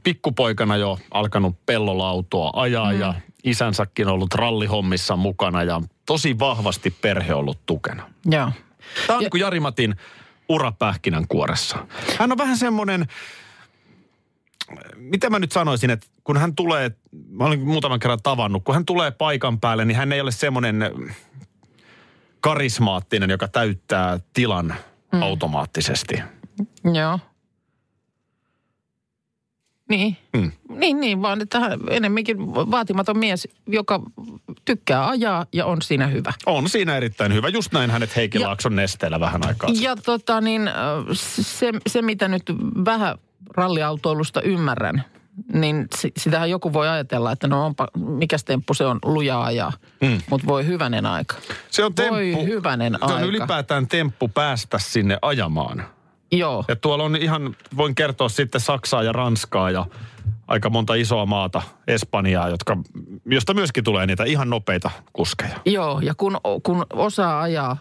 pikkupoikana 0.03 0.77
jo 0.77 0.99
alkanut 1.11 1.57
pellolautoa 1.67 2.51
ajaa 2.55 2.93
mm. 2.93 3.01
ja 3.01 3.15
isänsäkin 3.45 4.09
ollut 4.09 4.35
rallihommissa 4.35 5.17
mukana 5.17 5.63
ja 5.63 5.81
tosi 6.07 6.39
vahvasti 6.39 6.91
perhe 6.91 7.35
ollut 7.35 7.59
tukena. 7.67 8.11
Joo. 8.27 8.51
Tämä 9.07 9.17
on 9.17 9.17
Ja- 9.17 9.19
niin 9.19 9.31
kuin 9.31 9.41
Jari-Matin 9.41 9.95
urapähkinän 10.49 11.29
kuoressa. 11.29 11.87
Hän 12.19 12.33
on 12.33 12.39
vähän 12.39 12.57
semmoinen, 12.57 13.07
mitä 14.97 15.31
mä 15.31 15.39
nyt 15.39 15.53
sanoisin, 15.53 15.91
että 15.91 16.07
kun 16.25 16.37
hän 16.37 16.55
tulee, 16.55 16.91
mä 17.31 17.45
olen 17.45 17.61
muutaman 17.61 18.01
kerran 18.01 18.23
tavannut, 18.23 18.65
kun 18.65 18.75
hän 18.75 18.85
tulee 18.85 19.11
paikan 19.11 19.61
päälle, 19.61 19.85
niin 19.85 19.97
hän 19.97 20.13
ei 20.13 20.21
ole 20.21 20.33
semmoinen 20.33 20.93
karismaattinen, 22.45 23.31
joka 23.31 23.49
täyttää 23.49 24.21
tilan 24.33 24.75
mm. 25.13 25.23
automaattisesti. 25.23 26.15
Joo. 26.95 27.19
Niin. 29.89 30.17
Mm. 30.37 30.53
Niin, 30.69 31.01
niin, 31.01 31.23
vaan 31.23 31.41
että 31.41 31.61
hän 31.61 31.81
enemminkin 31.91 32.55
vaatimaton 32.55 33.19
mies, 33.19 33.49
joka 33.67 34.01
tykkää 34.65 35.09
ajaa 35.09 35.47
ja 35.53 35.67
on 35.67 35.83
siinä 35.83 36.07
hyvä. 36.07 36.33
On 36.47 36.69
siinä 36.69 36.97
erittäin 36.97 37.35
hyvä. 37.35 37.49
Just 37.49 37.73
näin 37.73 37.91
hänet 37.91 38.17
Heikki 38.17 38.39
Laakson 38.39 38.77
nesteellä 38.77 39.21
vähän 39.21 39.47
aikaa. 39.47 39.71
Ja 39.81 39.97
tota 39.97 40.41
niin, 40.41 40.71
se, 41.13 41.73
se 41.87 42.03
mitä 42.03 42.29
nyt 42.29 42.43
vähän 42.85 43.19
ralliautoilusta 43.57 44.43
ymmärrän, 44.43 45.05
niin 45.53 45.87
si- 45.97 46.13
sitähän 46.17 46.51
joku 46.51 46.73
voi 46.73 46.89
ajatella, 46.89 47.33
että 47.33 47.49
no 47.49 47.67
onpa, 47.67 47.89
mikäs 47.97 48.45
temppu 48.45 48.75
se 48.75 48.85
on 48.85 48.99
lujaa 49.05 49.45
ajaa. 49.45 49.73
Mm. 50.01 50.21
Mutta 50.31 50.47
voi 50.47 50.67
hyvänen 50.67 51.07
aika. 51.07 51.37
Se 51.71 51.85
on 51.85 51.95
temppu. 51.95 52.15
Voi 52.15 52.45
hyvänen 52.47 52.93
se 52.99 53.05
on 53.05 53.13
aika. 53.13 53.27
ylipäätään 53.27 53.89
temppu 53.89 54.29
päästä 54.29 54.79
sinne 54.79 55.19
ajamaan. 55.23 55.85
Joo. 56.33 56.65
Ja 56.69 56.77
tuolla 56.77 57.05
on 57.05 57.17
ihan, 57.17 57.57
voin 57.77 57.95
kertoa 57.95 58.29
sitten 58.29 58.61
Saksaa 58.61 59.03
ja 59.03 59.13
Ranskaa 59.13 59.71
ja 59.71 59.87
aika 60.49 60.71
monta 60.71 60.95
isoa 60.95 61.27
maata, 61.27 61.63
Espanjaa, 61.87 62.49
jotka, 62.49 62.77
josta 63.27 63.55
myöskin 63.55 63.85
tulee 63.85 64.07
niitä 64.07 64.25
ihan 64.25 64.51
nopeita 64.51 64.91
kuskeja. 65.13 65.57
Joo, 65.65 66.01
ja 66.01 66.15
kun, 66.15 66.41
kun 66.63 66.87
osaa 66.93 67.41
ajaa 67.41 67.77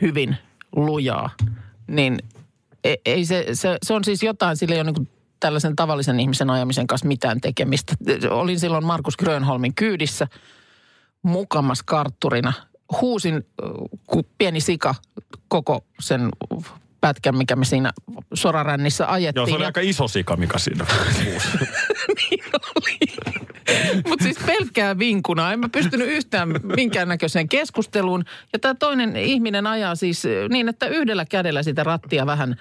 hyvin 0.00 0.36
lujaa, 0.76 1.30
niin 1.86 2.18
ei, 2.84 2.96
ei 3.06 3.24
se, 3.24 3.46
se, 3.52 3.78
se 3.82 3.94
on 3.94 4.04
siis 4.04 4.22
jotain, 4.22 4.56
sillä 4.56 4.74
ei 4.74 4.80
ole 4.80 4.92
niin 4.92 5.08
tällaisen 5.40 5.76
tavallisen 5.76 6.20
ihmisen 6.20 6.50
ajamisen 6.50 6.86
kanssa 6.86 7.08
mitään 7.08 7.40
tekemistä. 7.40 7.94
Olin 8.30 8.60
silloin 8.60 8.84
Markus 8.84 9.16
Grönholmin 9.16 9.74
kyydissä 9.74 10.26
mukamas 11.22 11.82
kartturina. 11.82 12.52
Huusin 13.00 13.34
äh, 13.34 13.42
kuin 14.06 14.26
pieni 14.38 14.60
sika 14.60 14.94
koko 15.48 15.84
sen 16.00 16.28
pätkän, 17.00 17.36
mikä 17.36 17.56
me 17.56 17.64
siinä 17.64 17.92
sorarännissä 18.34 19.12
ajettiin. 19.12 19.40
Joo, 19.40 19.46
se 19.46 19.54
oli 19.54 19.62
Ja- 19.62 19.66
aika 19.68 19.80
iso 19.80 20.08
sika, 20.08 20.36
mikä 20.36 20.58
siinä 20.58 20.86
huusi. 21.24 21.48
niin 22.30 22.44
oli. 22.76 22.98
Mutta 24.08 24.22
siis 24.22 24.38
pelkkää 24.46 24.98
vinkuna. 24.98 25.52
En 25.52 25.60
mä 25.60 25.68
pystynyt 25.68 26.08
yhtään 26.08 26.48
minkäännäköiseen 26.76 27.48
keskusteluun. 27.48 28.24
Ja 28.52 28.58
tämä 28.58 28.74
toinen 28.74 29.16
ihminen 29.16 29.66
ajaa 29.66 29.94
siis 29.94 30.22
niin, 30.48 30.68
että 30.68 30.86
yhdellä 30.86 31.24
kädellä 31.24 31.62
sitä 31.62 31.84
rattia 31.84 32.26
vähän 32.26 32.56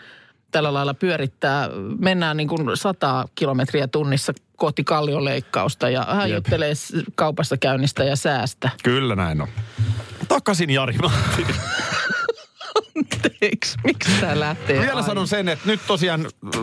tällä 0.55 0.73
lailla 0.73 0.93
pyörittää. 0.93 1.69
Mennään 1.99 2.37
niin 2.37 2.47
kuin 2.47 2.77
100 2.77 3.27
kilometriä 3.35 3.87
tunnissa 3.87 4.33
kohti 4.55 4.83
kallioleikkausta 4.83 5.89
ja 5.89 6.07
hän 6.09 6.29
Jep. 6.29 6.37
juttelee 6.37 6.73
kaupassa 7.15 7.57
käynnistä 7.57 8.03
ja 8.03 8.15
säästä. 8.15 8.69
Kyllä 8.83 9.15
näin 9.15 9.41
on. 9.41 9.47
Takaisin 10.27 10.69
Jari. 10.69 10.95
Anteeksi, 12.97 13.77
miksi 13.83 14.11
tämä 14.21 14.39
lähtee 14.39 14.79
Vielä 14.79 14.91
aina? 14.93 15.07
sanon 15.07 15.27
sen, 15.27 15.49
että 15.49 15.67
nyt 15.67 15.79
tosiaan 15.87 16.21
äh, 16.25 16.61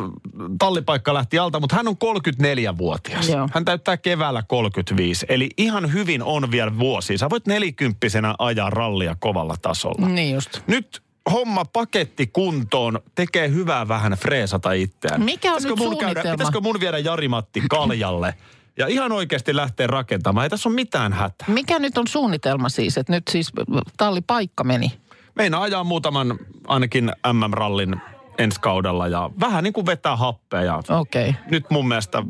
tallipaikka 0.58 1.14
lähti 1.14 1.38
alta, 1.38 1.60
mutta 1.60 1.76
hän 1.76 1.88
on 1.88 1.96
34-vuotias. 2.04 3.28
Joo. 3.28 3.48
Hän 3.54 3.64
täyttää 3.64 3.96
keväällä 3.96 4.42
35, 4.48 5.26
eli 5.28 5.50
ihan 5.56 5.92
hyvin 5.92 6.22
on 6.22 6.50
vielä 6.50 6.78
vuosi. 6.78 7.18
Sä 7.18 7.30
voit 7.30 7.46
nelikymppisenä 7.46 8.34
ajaa 8.38 8.70
rallia 8.70 9.16
kovalla 9.20 9.54
tasolla. 9.62 10.08
Niin 10.08 10.34
just. 10.34 10.60
Nyt 10.66 11.02
homma 11.32 11.64
paketti 11.64 12.26
kuntoon, 12.26 13.00
tekee 13.14 13.48
hyvää 13.48 13.88
vähän 13.88 14.12
freesata 14.12 14.72
itseään. 14.72 15.22
Mikä 15.22 15.48
on 15.52 15.56
pitäisikö 15.56 15.68
nyt 15.74 15.78
mun 15.78 15.88
suunnitelma? 15.98 16.32
pitäisikö 16.32 16.60
mun 16.60 16.80
viedä 16.80 16.98
Jari-Matti 16.98 17.62
kaljalle 17.70 18.34
ja 18.76 18.86
ihan 18.86 19.12
oikeasti 19.12 19.56
lähteä 19.56 19.86
rakentamaan? 19.86 20.44
Ei 20.44 20.50
tässä 20.50 20.68
ole 20.68 20.74
mitään 20.74 21.12
hätää. 21.12 21.46
Mikä 21.48 21.78
nyt 21.78 21.98
on 21.98 22.08
suunnitelma 22.08 22.68
siis, 22.68 22.98
että 22.98 23.12
nyt 23.12 23.22
siis 23.30 23.52
tallipaikka 23.96 24.64
meni? 24.64 24.92
Meinaa 25.34 25.62
ajaa 25.62 25.84
muutaman 25.84 26.38
ainakin 26.66 27.12
MM-rallin 27.32 27.96
ensi 28.38 28.60
kaudella 28.60 29.08
ja 29.08 29.30
vähän 29.40 29.64
niin 29.64 29.72
kuin 29.72 29.86
vetää 29.86 30.16
happea 30.16 30.62
ja 30.62 30.82
Okei. 30.88 31.28
Okay. 31.28 31.42
nyt 31.50 31.70
mun 31.70 31.88
mielestä 31.88 32.22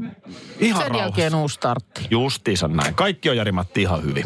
ihan 0.61 0.83
Sen 0.83 0.91
rauhassa. 0.91 0.99
jälkeen 0.99 1.35
uusi 1.35 1.55
startti. 1.55 2.07
Justiinsa 2.11 2.69
näin. 2.69 2.95
Kaikki 2.95 3.31
on 3.31 3.37
Jari-Matti 3.37 3.83
ihan 3.83 4.05
hyvin. 4.05 4.25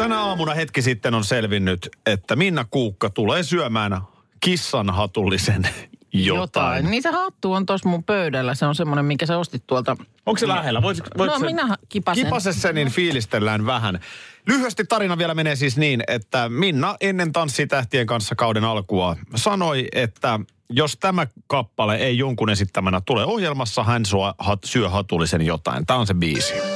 Tänä 0.00 0.20
aamuna 0.20 0.54
hetki 0.54 0.82
sitten 0.82 1.14
on 1.14 1.24
selvinnyt, 1.24 1.88
että 2.06 2.36
Minna 2.36 2.64
Kuukka 2.70 3.10
tulee 3.10 3.42
syömään 3.42 4.00
kissanhatullisen 4.40 5.68
jotain. 6.12 6.90
Niin 6.90 7.02
se 7.02 7.10
hattu 7.10 7.52
on 7.52 7.66
tuossa 7.66 7.88
mun 7.88 8.04
pöydällä. 8.04 8.54
Se 8.54 8.66
on 8.66 8.74
semmoinen, 8.74 9.04
minkä 9.04 9.26
sä 9.26 9.38
ostit 9.38 9.66
tuolta. 9.66 9.96
Onko 10.26 10.38
se 10.38 10.48
lähellä? 10.48 10.82
Voisiko, 10.82 11.08
voiko 11.18 11.34
No 11.34 11.40
se... 11.40 11.46
minä 11.46 11.76
kipasen. 11.88 12.24
Kipase 12.24 12.52
se, 12.52 12.72
niin 12.72 12.90
fiilistellään 12.90 13.66
vähän. 13.66 14.00
Lyhyesti 14.46 14.84
tarina 14.84 15.18
vielä 15.18 15.34
menee 15.34 15.56
siis 15.56 15.76
niin, 15.76 16.02
että 16.08 16.48
Minna 16.48 16.96
ennen 17.00 17.32
Tanssitähtien 17.32 18.06
kanssa 18.06 18.34
kauden 18.34 18.64
alkua 18.64 19.16
sanoi, 19.34 19.88
että 19.92 20.40
jos 20.70 20.96
tämä 20.96 21.26
kappale 21.46 21.96
ei 21.96 22.18
jonkun 22.18 22.50
esittämänä 22.50 23.00
tule 23.06 23.24
ohjelmassa, 23.24 23.84
hän 23.84 24.02
syö 24.64 24.88
hatullisen 24.88 25.42
jotain. 25.46 25.86
Tämä 25.86 25.98
on 25.98 26.06
se 26.06 26.14
biisi. 26.14 26.69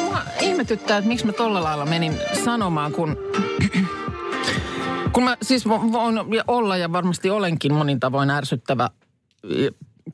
Mua 0.00 0.18
ihmetyttää, 0.40 0.98
että 0.98 1.08
miksi 1.08 1.26
mä 1.26 1.32
tolla 1.32 1.62
lailla 1.62 1.86
menin 1.86 2.18
sanomaan, 2.44 2.92
kun... 2.92 3.16
kun 5.12 5.24
mä 5.24 5.36
siis 5.42 5.66
vo- 5.66 5.92
voin 5.92 6.20
olla 6.46 6.76
ja 6.76 6.92
varmasti 6.92 7.30
olenkin 7.30 7.74
monin 7.74 8.00
tavoin 8.00 8.30
ärsyttävä 8.30 8.90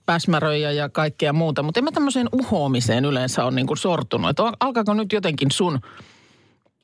päsmäröijä 0.07 0.73
ja 0.73 0.89
kaikkea 0.89 1.33
muuta, 1.33 1.63
mutta 1.63 1.81
en 1.81 1.85
mä 1.85 1.93
tämmöiseen 1.93 2.29
uhoamiseen 2.33 3.05
yleensä 3.05 3.45
ole 3.45 3.55
niin 3.55 3.67
kuin 3.67 3.79
sortunut. 3.79 4.31
Että 4.31 4.43
alkaako 4.61 4.95
nyt 4.95 5.13
jotenkin 5.13 5.51
sun... 5.51 5.81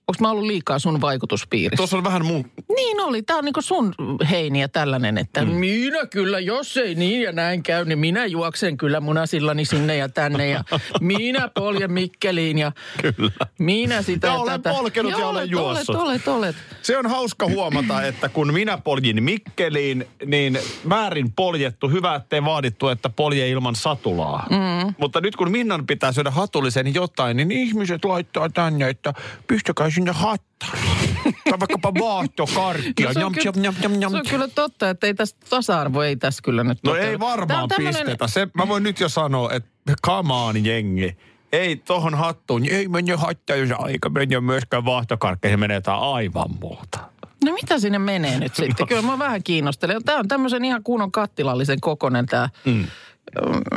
Onko 0.09 0.17
mä 0.21 0.31
ollut 0.31 0.45
liikaa 0.47 0.79
sun 0.79 1.01
vaikutuspiirissä? 1.01 1.77
Tuossa 1.77 1.97
on 1.97 2.05
vähän 2.05 2.27
mun... 2.27 2.51
Niin 2.77 3.01
oli. 3.01 3.23
Tämä 3.23 3.39
on 3.39 3.45
niinku 3.45 3.63
sun 3.63 3.95
heiniä 4.31 4.69
tällainen, 4.69 5.19
että 5.19 5.45
mm. 5.45 5.51
minä 5.51 6.07
kyllä, 6.07 6.39
jos 6.41 6.77
ei 6.77 6.95
niin 6.95 7.23
ja 7.23 7.33
näin 7.33 7.63
käy, 7.63 7.85
niin 7.85 7.99
minä 7.99 8.27
juoksen 8.27 8.77
kyllä 8.77 9.01
munasillani 9.01 9.65
sinne 9.65 9.97
ja 9.97 10.09
tänne 10.09 10.49
ja 10.49 10.65
minä 11.01 11.49
poljen 11.55 11.93
Mikkeliin 11.93 12.59
ja 12.59 12.73
Kyllä. 13.03 13.31
minä 13.59 14.03
sitä 14.03 14.27
Ja 14.27 14.33
ja 14.33 14.39
olen 14.39 14.63
tätä. 14.63 14.77
polkenut 14.77 15.13
ja 15.13 15.17
olen 15.17 15.29
olet, 15.29 15.51
juossut. 15.51 15.97
Olet, 15.97 16.29
olet, 16.29 16.29
olet. 16.29 16.57
Se 16.83 16.99
on 16.99 17.07
hauska 17.07 17.47
huomata, 17.47 18.03
että 18.03 18.29
kun 18.29 18.53
minä 18.55 18.79
poljin 18.79 19.23
Mikkeliin, 19.23 20.07
niin 20.27 20.59
väärin 20.89 21.33
poljettu. 21.33 21.89
Hyvä, 21.89 22.15
ettei 22.15 22.45
vaadittu, 22.45 22.89
että 22.89 23.09
polje 23.09 23.49
ilman 23.49 23.75
satulaa. 23.75 24.47
Mm. 24.51 24.95
Mutta 24.99 25.21
nyt 25.21 25.37
kun 25.37 25.51
Minnan 25.51 25.87
pitää 25.87 26.13
syödä 26.13 26.31
hatullisen 26.31 26.95
jotain, 26.95 27.37
niin 27.37 27.53
ihmiset 27.53 28.05
laittaa 28.05 28.49
tänne, 28.49 28.89
että 28.89 29.15
pistäkää 29.47 29.91
sinne 29.95 30.13
hattariin. 30.13 31.17
Tai 31.51 31.61
vaikkapa 31.61 31.93
vaahtokarkkia. 31.95 33.07
No 33.07 33.13
se, 33.13 33.25
on 33.25 33.33
Njam, 33.33 33.75
kyllä, 33.75 33.97
njam. 33.97 34.11
se 34.13 34.17
on 34.17 34.23
kyllä 34.31 34.49
totta, 34.49 34.91
että 34.91 35.07
ei 35.07 35.15
tässä 35.15 35.37
tasa-arvo 35.51 36.03
ei 36.03 36.17
tässä 36.17 36.43
kyllä 36.43 36.65
nyt 36.65 36.79
No 36.85 36.91
toteudu. 36.93 37.11
ei 37.11 37.19
varmaan 37.21 37.69
tämmönen- 37.69 37.95
pistetä. 37.95 38.27
Se, 38.29 38.49
mä 38.55 38.69
voin 38.69 38.83
nyt 38.83 39.01
jo 39.01 39.09
sanoa, 39.09 39.51
että 39.53 39.69
on 40.13 40.65
jengi. 40.67 41.17
Ei 41.53 41.77
tohon 41.77 42.15
hattuun, 42.15 42.63
niin 42.63 42.75
ei 42.75 42.89
mene 42.89 43.15
hattaa, 43.15 43.57
jos 43.57 43.71
aika 43.79 44.09
menee 44.11 44.41
myöskään 44.41 44.85
vaahtokarkkeihin, 44.85 45.61
menee 45.61 45.75
jotain 45.75 46.01
aivan 46.03 46.51
muuta. 46.61 46.99
No 47.45 47.53
mitä 47.53 47.79
sinne 47.79 47.99
menee 47.99 48.39
nyt 48.41 48.55
sitten? 48.55 48.87
Kyllä 48.87 49.03
mä 49.03 49.19
vähän 49.19 49.43
kiinnostelen. 49.43 50.05
Tämä 50.05 50.19
on 50.19 50.29
tämmöisen 50.29 50.65
ihan 50.65 50.83
kunnon 50.83 51.13
kattilallisen 51.13 51.81
kokonen 51.81 52.27
tämä. 52.27 52.49
Mm. 52.65 52.87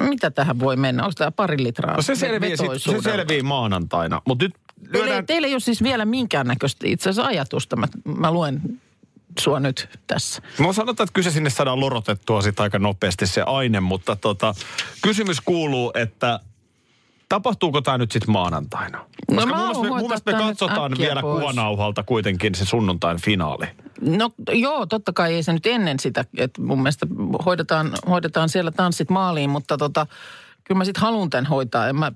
Mitä 0.09 0.31
tähän 0.31 0.59
voi 0.59 0.75
mennä? 0.75 1.03
Onko 1.03 1.13
tämä 1.17 1.31
pari 1.31 1.63
litraa 1.63 1.95
No 1.95 2.01
se 2.01 2.15
selvii, 2.15 2.57
sit, 2.57 2.67
se 2.77 3.01
selvii 3.01 3.43
maanantaina. 3.43 4.21
Mutta 4.27 4.45
nyt 4.45 4.55
Teillä, 4.83 4.97
lyödään... 4.97 5.19
ei, 5.19 5.23
teillä 5.23 5.47
ei 5.47 5.53
ole 5.53 5.59
siis 5.59 5.83
vielä 5.83 6.05
minkäännäköistä 6.05 6.87
itse 6.87 7.09
asiassa 7.09 7.29
ajatusta. 7.29 7.75
Mä, 7.75 7.87
mä 8.17 8.31
luen 8.31 8.61
sua 9.39 9.59
nyt 9.59 9.89
tässä. 10.07 10.41
Mä 10.59 10.73
sanotaan, 10.73 11.05
että 11.05 11.13
kyllä 11.13 11.29
se 11.29 11.33
sinne 11.33 11.49
saadaan 11.49 11.79
lorotettua 11.79 12.41
sit 12.41 12.59
aika 12.59 12.79
nopeasti 12.79 13.27
se 13.27 13.41
aine, 13.41 13.79
mutta 13.79 14.15
tota, 14.15 14.55
kysymys 15.01 15.41
kuuluu, 15.41 15.91
että 15.95 16.39
tapahtuuko 17.29 17.81
tämä 17.81 17.97
nyt 17.97 18.11
sitten 18.11 18.31
maanantaina? 18.31 18.97
No 18.97 19.05
Koska 19.35 19.45
mä 19.45 19.55
mun, 19.55 19.65
mielestä 19.65 19.87
mun 19.87 20.01
mielestä 20.01 20.31
me 20.31 20.37
katsotaan 20.37 20.91
vielä 20.97 21.21
pois. 21.21 21.39
kuvanauhalta 21.39 22.03
kuitenkin 22.03 22.55
se 22.55 22.65
sunnuntain 22.65 23.21
finaali. 23.21 23.65
No 24.01 24.29
joo, 24.51 24.85
totta 24.85 25.13
kai 25.13 25.33
ei 25.33 25.43
se 25.43 25.53
nyt 25.53 25.65
ennen 25.65 25.99
sitä, 25.99 26.25
että 26.37 26.61
mun 26.61 26.81
mielestä 26.81 27.07
hoidetaan, 27.45 27.91
hoidetaan 28.09 28.49
siellä 28.49 28.71
tanssit 28.71 29.09
maaliin, 29.09 29.49
mutta 29.49 29.77
tota, 29.77 30.07
kyllä 30.63 30.77
mä 30.77 30.85
sitten 30.85 31.01
haluan 31.01 31.29
tämän 31.29 31.45
hoitaa. 31.45 31.87
En 31.87 31.95
mä, 31.95 32.11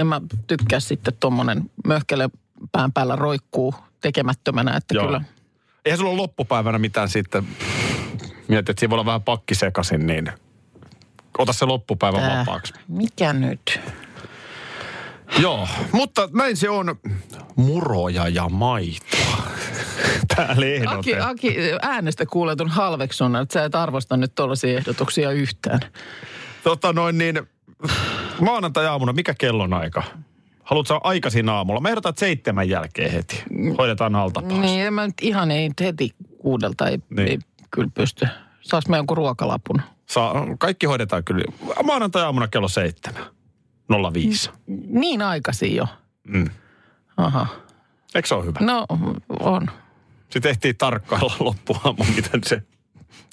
en 0.00 0.06
mä 0.06 0.20
tykkää 0.46 0.80
sitten 0.80 1.14
tuommoinen 1.20 1.70
möhkele 1.86 2.28
pään 2.72 2.92
päällä 2.92 3.16
roikkuu 3.16 3.74
tekemättömänä, 4.00 4.76
että 4.76 4.94
Joo. 4.94 5.04
kyllä. 5.04 5.20
Eihän 5.84 5.98
sulla 5.98 6.10
ole 6.10 6.16
loppupäivänä 6.16 6.78
mitään 6.78 7.08
sitten, 7.08 7.46
mietit, 8.48 8.68
että 8.68 8.80
siinä 8.80 8.90
voi 8.90 8.96
olla 8.96 9.06
vähän 9.06 9.22
pakki 9.22 9.54
sekaisin, 9.54 10.06
niin 10.06 10.32
ota 11.38 11.52
se 11.52 11.64
loppupäivä 11.64 12.18
Tää, 12.18 12.40
vapaaksi. 12.40 12.72
mikä 12.88 13.32
nyt? 13.32 13.80
Joo, 15.38 15.68
mutta 15.92 16.28
näin 16.32 16.56
se 16.56 16.70
on 16.70 16.96
muroja 17.56 18.28
ja 18.28 18.48
maitoa. 18.48 19.42
Täällä 20.36 20.90
Aki. 20.90 21.14
Aki, 21.16 21.56
äänestä 21.82 22.26
kuulee 22.26 22.56
tuon 22.56 22.70
halveksunnan, 22.70 23.42
että 23.42 23.52
sä 23.52 23.64
et 23.64 23.74
arvosta 23.74 24.16
nyt 24.16 24.34
tuollaisia 24.34 24.78
ehdotuksia 24.78 25.30
yhtään. 25.30 25.80
Tota 26.64 26.92
noin 26.92 27.18
niin, 27.18 27.48
maanantai-aamuna, 28.40 29.12
mikä 29.12 29.34
kellon 29.38 29.72
aika? 29.72 30.02
Haluatko 30.62 31.00
aikaisin 31.04 31.48
aamulla? 31.48 31.80
Mä 31.80 31.88
ehdotan, 31.88 32.12
seitsemän 32.16 32.68
jälkeen 32.68 33.12
heti. 33.12 33.42
Hoidetaan 33.78 34.14
alta 34.16 34.42
pois. 34.42 34.54
Niin, 34.60 34.86
en 34.86 34.94
mä 34.94 35.06
nyt 35.06 35.14
ihan 35.22 35.50
ei 35.50 35.70
heti 35.80 36.14
kuudelta, 36.38 36.88
ei, 36.88 36.98
Niin. 37.10 37.28
ei 37.28 37.38
kyllä 37.70 37.90
pysty. 37.94 38.26
Saas 38.60 38.88
mä 38.88 38.96
jonkun 38.96 39.16
ruokalapun? 39.16 39.82
Saa, 40.06 40.34
kaikki 40.58 40.86
hoidetaan 40.86 41.24
kyllä. 41.24 41.44
Maanantai-aamuna 41.82 42.48
kello 42.48 42.68
seitsemän. 42.68 43.22
05. 44.14 44.50
Niin 44.88 45.22
aikaisin 45.22 45.76
jo. 45.76 45.86
Mm. 46.28 46.48
Aha. 47.16 47.46
Eikö 48.14 48.28
se 48.28 48.34
ole 48.34 48.44
hyvä? 48.44 48.58
No, 48.60 48.86
on. 49.40 49.70
Sitten 50.20 50.42
tehtiin 50.42 50.76
tarkkailla 50.76 51.32
loppuaamu, 51.40 52.04
miten 52.16 52.40
se... 52.44 52.62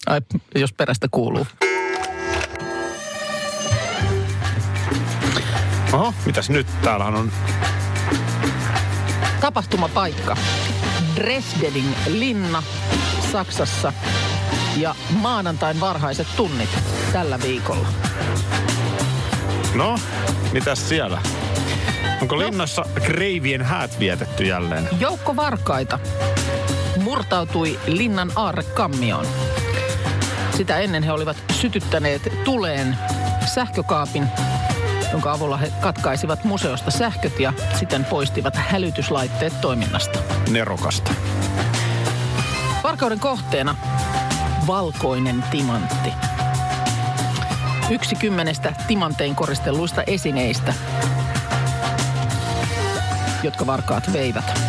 Ai, 0.07 0.21
jos 0.55 0.73
perästä 0.73 1.07
kuuluu. 1.11 1.47
Oho, 5.93 6.13
mitäs 6.25 6.49
nyt? 6.49 6.67
Täällähän 6.81 7.15
on... 7.15 7.31
Tapahtumapaikka. 9.41 10.37
Dresdenin 11.15 11.95
linna 12.07 12.63
Saksassa 13.31 13.93
ja 14.77 14.95
maanantain 15.09 15.79
varhaiset 15.79 16.27
tunnit 16.35 16.69
tällä 17.13 17.39
viikolla. 17.39 17.87
No, 19.75 19.99
mitäs 20.51 20.89
siellä? 20.89 21.21
Onko 22.21 22.39
linnassa 22.39 22.85
kreivien 23.05 23.61
häät 23.61 23.99
vietetty 23.99 24.43
jälleen? 24.43 24.89
Joukko 24.99 25.35
varkaita 25.35 25.99
murtautui 27.03 27.79
linnan 27.87 28.31
aarrekammioon. 28.35 29.25
Sitä 30.57 30.77
ennen 30.77 31.03
he 31.03 31.11
olivat 31.11 31.37
sytyttäneet 31.51 32.21
tuleen 32.43 32.97
sähkökaapin, 33.45 34.27
jonka 35.11 35.31
avulla 35.31 35.57
he 35.57 35.71
katkaisivat 35.81 36.43
museosta 36.43 36.91
sähköt 36.91 37.39
ja 37.39 37.53
siten 37.79 38.05
poistivat 38.05 38.55
hälytyslaitteet 38.55 39.61
toiminnasta. 39.61 40.19
Nerokasta. 40.49 41.11
Varkauden 42.83 43.19
kohteena 43.19 43.75
valkoinen 44.67 45.43
timantti. 45.51 46.09
Yksi 47.89 48.15
kymmenestä 48.15 48.73
timantein 48.87 49.35
koristelluista 49.35 50.03
esineistä, 50.07 50.73
jotka 53.43 53.65
varkaat 53.65 54.13
veivät. 54.13 54.61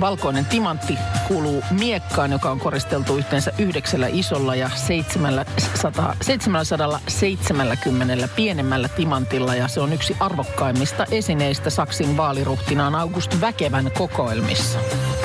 Valkoinen 0.00 0.44
timantti 0.46 0.98
kuuluu 1.28 1.62
miekkaan, 1.70 2.32
joka 2.32 2.50
on 2.50 2.60
koristeltu 2.60 3.16
yhteensä 3.16 3.52
yhdeksällä 3.58 4.06
isolla 4.12 4.54
ja 4.54 4.70
700, 4.74 6.16
770 6.20 8.28
pienemmällä 8.36 8.88
timantilla. 8.88 9.54
Ja 9.54 9.68
se 9.68 9.80
on 9.80 9.92
yksi 9.92 10.16
arvokkaimmista 10.20 11.06
esineistä 11.10 11.70
Saksin 11.70 12.16
vaaliruhtinaan 12.16 12.94
August 12.94 13.40
Väkevän 13.40 13.90
kokoelmissa. 13.98 14.78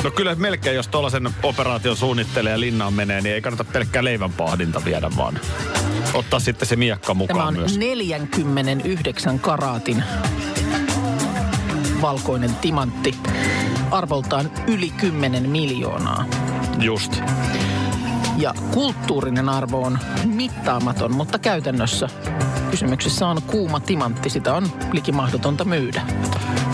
No 0.03 0.11
kyllä 0.11 0.35
melkein, 0.35 0.75
jos 0.75 0.87
tuollaisen 0.87 1.29
operaation 1.43 1.97
suunnittelee 1.97 2.51
ja 2.51 2.59
linnaan 2.59 2.93
menee, 2.93 3.21
niin 3.21 3.35
ei 3.35 3.41
kannata 3.41 3.63
pelkkää 3.63 4.03
leivänpahdinta 4.03 4.81
viedä, 4.85 5.11
vaan 5.17 5.39
ottaa 6.13 6.39
sitten 6.39 6.67
se 6.67 6.75
miekka 6.75 7.13
mukaan 7.13 7.37
Tämä 7.37 7.47
on 7.47 7.57
myös. 7.57 7.77
49 7.77 9.39
karaatin 9.39 10.03
valkoinen 12.01 12.55
timantti. 12.55 13.15
Arvoltaan 13.91 14.51
yli 14.67 14.89
10 14.89 15.49
miljoonaa. 15.49 16.25
Just. 16.79 17.21
Ja 18.37 18.53
kulttuurinen 18.73 19.49
arvo 19.49 19.81
on 19.81 19.99
mittaamaton, 20.25 21.11
mutta 21.11 21.39
käytännössä 21.39 22.09
kysymyksessä 22.71 23.27
on 23.27 23.41
kuuma 23.41 23.79
timantti. 23.79 24.29
Sitä 24.29 24.53
on 24.53 24.67
likimahdotonta 24.91 25.65
myydä. 25.65 26.01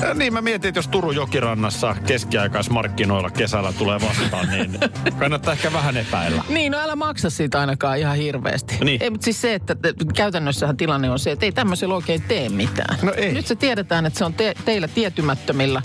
Ja 0.01 0.13
niin 0.13 0.33
mä 0.33 0.41
mietin, 0.41 0.69
että 0.69 0.77
jos 0.77 0.87
Turun 0.87 1.15
jokirannassa 1.15 1.95
keskiaikaismarkkinoilla 2.07 3.29
kesällä 3.29 3.73
tulee 3.73 3.99
vastaan, 4.01 4.49
niin 4.49 4.79
kannattaa 5.19 5.53
ehkä 5.53 5.73
vähän 5.73 5.97
epäillä. 5.97 6.43
Niin, 6.49 6.71
no 6.71 6.77
älä 6.77 6.95
maksa 6.95 7.29
siitä 7.29 7.59
ainakaan 7.59 7.97
ihan 7.97 8.15
hirveästi. 8.15 8.77
Niin. 8.83 9.03
Ei, 9.03 9.09
mutta 9.09 9.25
siis 9.25 9.41
se, 9.41 9.53
että 9.53 9.73
että 9.83 10.05
käytännössähän 10.15 10.77
tilanne 10.77 11.09
on 11.09 11.19
se, 11.19 11.31
että 11.31 11.45
ei 11.45 11.51
tämmöisellä 11.51 11.95
oikein 11.95 12.21
tee 12.21 12.49
mitään. 12.49 12.97
No 13.01 13.13
ei. 13.17 13.33
Nyt 13.33 13.47
se 13.47 13.55
tiedetään, 13.55 14.05
että 14.05 14.19
se 14.19 14.25
on 14.25 14.33
te, 14.33 14.53
teillä 14.65 14.87
tietymättömillä. 14.87 15.81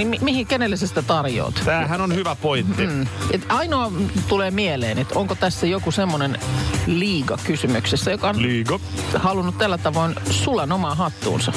Niin 0.00 0.08
mi- 0.08 0.18
mihin, 0.22 0.46
kenelle 0.46 0.76
sä 0.76 0.86
sitä 0.86 1.02
tarjoat? 1.02 1.62
Tämähän 1.64 2.00
on 2.00 2.14
hyvä 2.14 2.34
pointti. 2.34 2.86
Mm. 2.86 3.06
Et 3.30 3.46
ainoa 3.48 3.92
tulee 4.28 4.50
mieleen, 4.50 4.98
että 4.98 5.18
onko 5.18 5.34
tässä 5.34 5.66
joku 5.66 5.90
semmoinen 5.90 6.38
liiga 6.86 7.38
kysymyksessä, 7.44 8.10
joka 8.10 8.28
on 8.28 8.42
Liigo. 8.42 8.80
halunnut 9.14 9.58
tällä 9.58 9.78
tavoin 9.78 10.14
sulan 10.30 10.72
omaan 10.72 10.96
hattuunsa. 10.96 11.52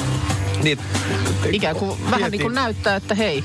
Niin, 0.62 0.78
Ikään 1.52 1.76
kuin 1.76 1.90
vähän 2.04 2.20
Mietin. 2.20 2.30
niin 2.30 2.42
kuin 2.42 2.54
näyttää, 2.54 2.96
että 2.96 3.14
hei, 3.14 3.44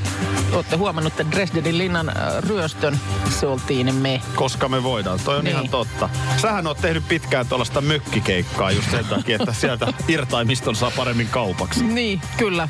olette 0.54 0.76
huomannut, 0.76 1.20
että 1.20 1.32
Dresdenin 1.36 1.78
linnan 1.78 2.10
äh, 2.10 2.16
ryöstön, 2.40 3.00
se 3.40 3.48
oltiin 3.48 3.96
me. 3.96 4.22
koska 4.36 4.70
me 4.70 4.84
voidaan. 4.84 5.20
Toi 5.26 5.38
on 5.38 5.44
Niin. 5.44 5.52
ihan 5.54 5.70
totta. 5.70 6.10
Sähän 6.38 6.68
oot 6.68 6.78
tehnyt 6.82 7.08
pitkään 7.08 7.48
tuollaista 7.48 7.82
mökkikeikkaa 7.82 8.72
just 8.72 8.92
sen 8.92 9.06
takia, 9.06 9.36
että 9.40 9.54
sieltä 9.54 9.94
irtaimiston 10.08 10.76
saa 10.76 10.92
paremmin 10.96 11.28
kaupaksi. 11.28 11.84
Niin, 11.84 12.22
kyllä. 12.38 12.70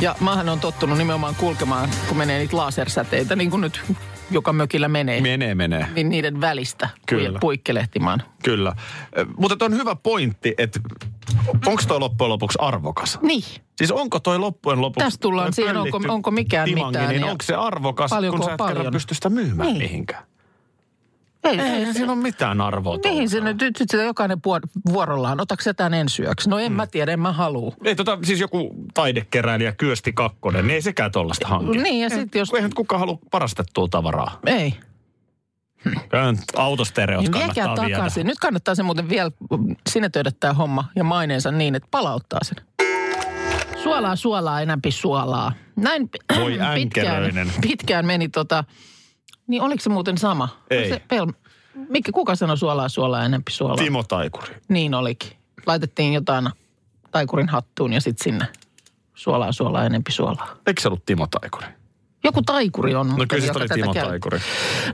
Ja 0.00 0.14
maahan 0.20 0.48
on 0.48 0.60
tottunut 0.60 0.98
nimenomaan 0.98 1.34
kulkemaan, 1.34 1.88
kun 2.08 2.16
menee 2.16 2.38
niitä 2.38 2.56
lasersäteitä, 2.56 3.36
niin 3.36 3.50
kuin 3.50 3.60
nyt 3.60 3.80
joka 4.30 4.52
mökillä 4.52 4.88
menee. 4.88 5.20
Menee, 5.20 5.54
menee. 5.54 5.86
niin 5.94 6.08
niiden 6.08 6.40
välistä 6.40 6.88
Kyllä. 7.06 7.38
puikkelehtimaan. 7.38 8.22
Kyllä. 8.44 8.74
Mutta 9.36 9.64
on 9.64 9.72
hyvä 9.74 9.96
pointti, 9.96 10.54
että 10.58 10.80
onko 11.66 11.82
toi 11.88 11.98
loppujen 12.00 12.28
lopuksi 12.28 12.58
arvokas? 12.60 13.18
Niin. 13.22 13.42
Siis 13.78 13.90
onko 13.90 14.20
toi 14.20 14.38
loppujen 14.38 14.80
lopuksi... 14.80 15.04
Tästä 15.04 15.20
tullaan 15.22 15.52
siihen, 15.52 15.76
onko- 15.76 16.00
onko 16.08 16.30
mikään 16.30 16.64
timangi, 16.68 16.98
mitään 16.98 17.14
Niin 17.14 17.24
onko 17.24 17.42
se 17.44 17.54
arvokas, 17.54 18.10
kun 18.30 18.44
sä 18.44 18.50
et 18.50 18.56
paljon? 18.56 18.92
pysty 18.92 19.14
sitä 19.14 19.28
myymään 19.30 19.68
Niin. 19.68 19.78
mihinkään? 19.82 20.22
Ei, 21.50 21.60
Eihän 21.60 21.94
siinä 21.94 22.12
ole 22.12 22.20
mitään 22.22 22.60
arvoa. 22.60 22.98
Mihin 23.04 23.28
se 23.28 23.40
nyt, 23.40 23.60
nyt 23.60 23.76
sit 23.76 23.90
sitä 23.90 24.02
jokainen 24.02 24.38
vuorollaan, 24.92 25.40
otaks 25.40 25.64
sä 25.64 25.74
tämän 25.74 25.94
ensyöksi? 25.94 26.50
No 26.50 26.58
en 26.58 26.72
mm. 26.72 26.76
mä 26.76 26.86
tiedä, 26.86 27.12
en 27.12 27.20
mä 27.20 27.32
halua. 27.32 27.72
Ei 27.84 27.94
tota, 27.96 28.18
siis 28.24 28.40
joku 28.40 28.74
taidekeräilijä 28.94 29.72
Kyösti 29.72 30.12
Kakkonen, 30.12 30.66
niin 30.66 30.74
ei 30.74 30.82
sekään 30.82 31.12
tollasta 31.12 31.48
hanki. 31.48 31.78
Niin, 31.78 32.00
ja 32.02 32.10
sit 32.10 32.34
jos- 32.34 32.52
Eihän 32.54 32.70
kukaan 32.76 33.00
halua 33.00 33.18
parastettua 33.30 33.88
tavaraa. 33.90 34.38
Ei. 34.46 34.74
Nyt 35.84 36.40
autostereot 36.56 37.22
Niin 37.22 37.32
kannattaa 37.32 37.64
viekää 37.64 37.84
viedä. 37.86 37.96
takaisin. 37.96 38.26
Nyt 38.26 38.38
kannattaa 38.38 38.74
se 38.74 38.82
muuten 38.82 39.08
vielä 39.08 39.30
sinetöidä 39.90 40.30
tämä 40.40 40.52
homma 40.52 40.84
ja 40.96 41.04
maineensa 41.04 41.50
niin, 41.52 41.74
että 41.74 41.88
palauttaa 41.90 42.40
sen. 42.42 42.56
Suolaa, 43.82 44.16
suolaa, 44.16 44.60
enämpi 44.60 44.90
suolaa. 44.90 45.52
Näin 45.76 46.08
Voi 46.40 46.52
pitkään, 46.74 47.06
änkäröinen. 47.06 47.52
pitkään 47.60 48.06
meni 48.06 48.28
tota, 48.28 48.64
niin 49.48 49.62
oliko 49.62 49.82
se 49.82 49.90
muuten 49.90 50.18
sama? 50.18 50.48
Ei. 50.70 50.88
Se 50.88 51.02
pel, 51.08 51.26
mikä, 51.88 52.12
kuka 52.12 52.34
sanoi 52.34 52.58
suolaa, 52.58 52.88
suolaa, 52.88 53.24
enämpi 53.24 53.52
suolaa? 53.52 53.76
Timo 53.76 54.02
Taikuri. 54.02 54.54
Niin 54.68 54.94
olikin. 54.94 55.30
Laitettiin 55.66 56.12
jotain 56.12 56.48
taikurin 57.10 57.48
hattuun 57.48 57.92
ja 57.92 58.00
sitten 58.00 58.24
sinne 58.24 58.46
suolaa, 59.14 59.52
suolaa, 59.52 59.84
enempi 59.84 60.12
suolaa. 60.12 60.56
Eikö 60.66 60.80
se 60.80 60.88
ollut 60.88 61.06
Timo 61.06 61.26
Taikuri? 61.40 61.66
Joku 62.24 62.42
taikuri 62.42 62.94
on. 62.94 63.08
No 63.08 63.24
kyllä 63.28 63.46
se 63.46 63.52
oli 63.56 63.68
Timo 63.68 63.94
käy. 63.94 64.06
Taikuri. 64.06 64.38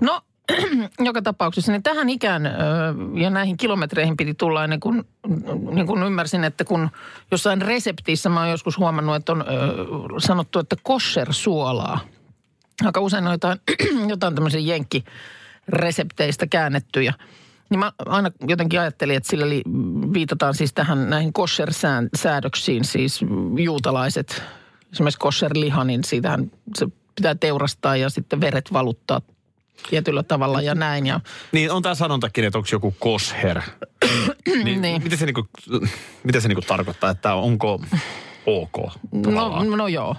No, 0.01 0.21
joka 1.09 1.23
tapauksessa 1.23 1.73
niin 1.73 1.83
tähän 1.83 2.09
ikään 2.09 2.47
ö, 2.47 2.51
ja 3.15 3.31
näihin 3.31 3.57
kilometreihin 3.57 4.17
piti 4.17 4.35
tulla 4.35 4.65
ennen 4.65 4.81
kuin, 4.81 5.05
niin 5.71 5.87
kuin 5.87 6.03
ymmärsin, 6.03 6.45
että 6.45 6.65
kun 6.65 6.91
jossain 7.31 7.63
reseptiissä 7.63 8.29
mä 8.29 8.41
oon 8.41 8.51
joskus 8.51 8.79
huomannut, 8.79 9.17
että 9.17 9.33
on 9.33 9.41
ö, 9.41 9.45
sanottu, 10.19 10.59
että 10.59 10.77
kosher-suolaa. 10.83 11.99
Aika 12.85 13.01
usein 13.01 13.27
on 13.27 13.33
jotain, 13.33 13.59
jotain 14.09 14.35
tämmöisiä 14.35 14.61
jenkkiresepteistä 14.61 16.47
käännettyjä. 16.47 17.15
Niin 17.71 17.79
mä 17.79 17.93
aina 18.07 18.31
jotenkin 18.49 18.81
ajattelin, 18.81 19.17
että 19.17 19.29
sillä 19.29 19.49
li, 19.49 19.63
viitataan 20.15 20.55
siis 20.55 20.73
tähän 20.73 21.11
näihin 21.11 21.33
kosher-säädöksiin, 21.33 22.85
siis 22.85 23.21
juutalaiset, 23.59 24.43
esimerkiksi 24.93 25.19
kosher-liha, 25.19 25.85
niin 25.85 26.05
siitähän 26.05 26.51
se 26.77 26.87
pitää 27.15 27.35
teurastaa 27.35 27.97
ja 27.97 28.11
sitten 28.11 28.41
veret 28.41 28.73
valuttaa 28.73 29.21
tietyllä 29.91 30.23
tavalla 30.23 30.63
ja 30.63 30.75
näin. 30.75 31.07
Ja, 31.07 31.21
Niin 31.53 31.73
on 31.73 31.83
tämä 31.83 31.95
sanontakin, 31.95 32.45
että 32.45 32.59
onko 32.59 32.69
joku 32.73 32.95
kosher. 32.99 33.61
niin, 34.65 34.83
Niin. 34.83 35.03
Mitä 35.03 35.17
se, 35.17 35.27
niinku, 35.27 35.49
mitä 36.25 36.41
se 36.41 36.49
niinku 36.49 36.63
tarkoittaa, 36.63 37.11
että 37.11 37.35
onko 37.35 37.81
ok? 38.47 38.77
no, 39.13 39.77
no 39.77 39.89
joo, 39.89 40.17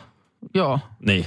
joo. 0.54 0.80
Niin. 1.06 1.26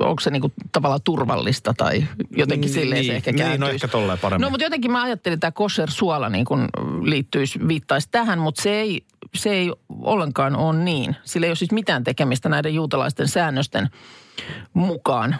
Onko 0.00 0.20
se 0.20 0.30
niinku 0.30 0.52
tavallaan 0.72 1.00
turvallista 1.04 1.74
tai 1.76 2.04
jotenkin 2.36 2.70
silleen 2.70 3.04
se 3.04 3.16
ehkä 3.16 3.32
niin, 3.32 3.38
no 3.38 3.44
kääntyisi. 3.44 3.74
ehkä 3.74 3.88
tolleen 3.88 4.18
paremmin. 4.18 4.44
No 4.44 4.50
mutta 4.50 4.64
jotenkin 4.64 4.92
mä 4.92 5.02
ajattelin, 5.02 5.34
että 5.34 5.40
tämä 5.40 5.52
kosher 5.52 5.90
suola 5.90 6.28
niin 6.28 6.44
kun 6.44 6.68
liittyisi, 7.02 7.58
viittaisi 7.68 8.08
tähän, 8.10 8.38
mutta 8.38 8.62
se 8.62 8.70
ei, 8.70 9.04
se 9.34 9.50
ei 9.50 9.72
ollenkaan 10.00 10.56
ole 10.56 10.78
niin. 10.78 11.16
Sillä 11.24 11.46
ei 11.46 11.50
ole 11.50 11.56
siis 11.56 11.72
mitään 11.72 12.04
tekemistä 12.04 12.48
näiden 12.48 12.74
juutalaisten 12.74 13.28
säännösten 13.28 13.88
mukaan. 14.72 15.36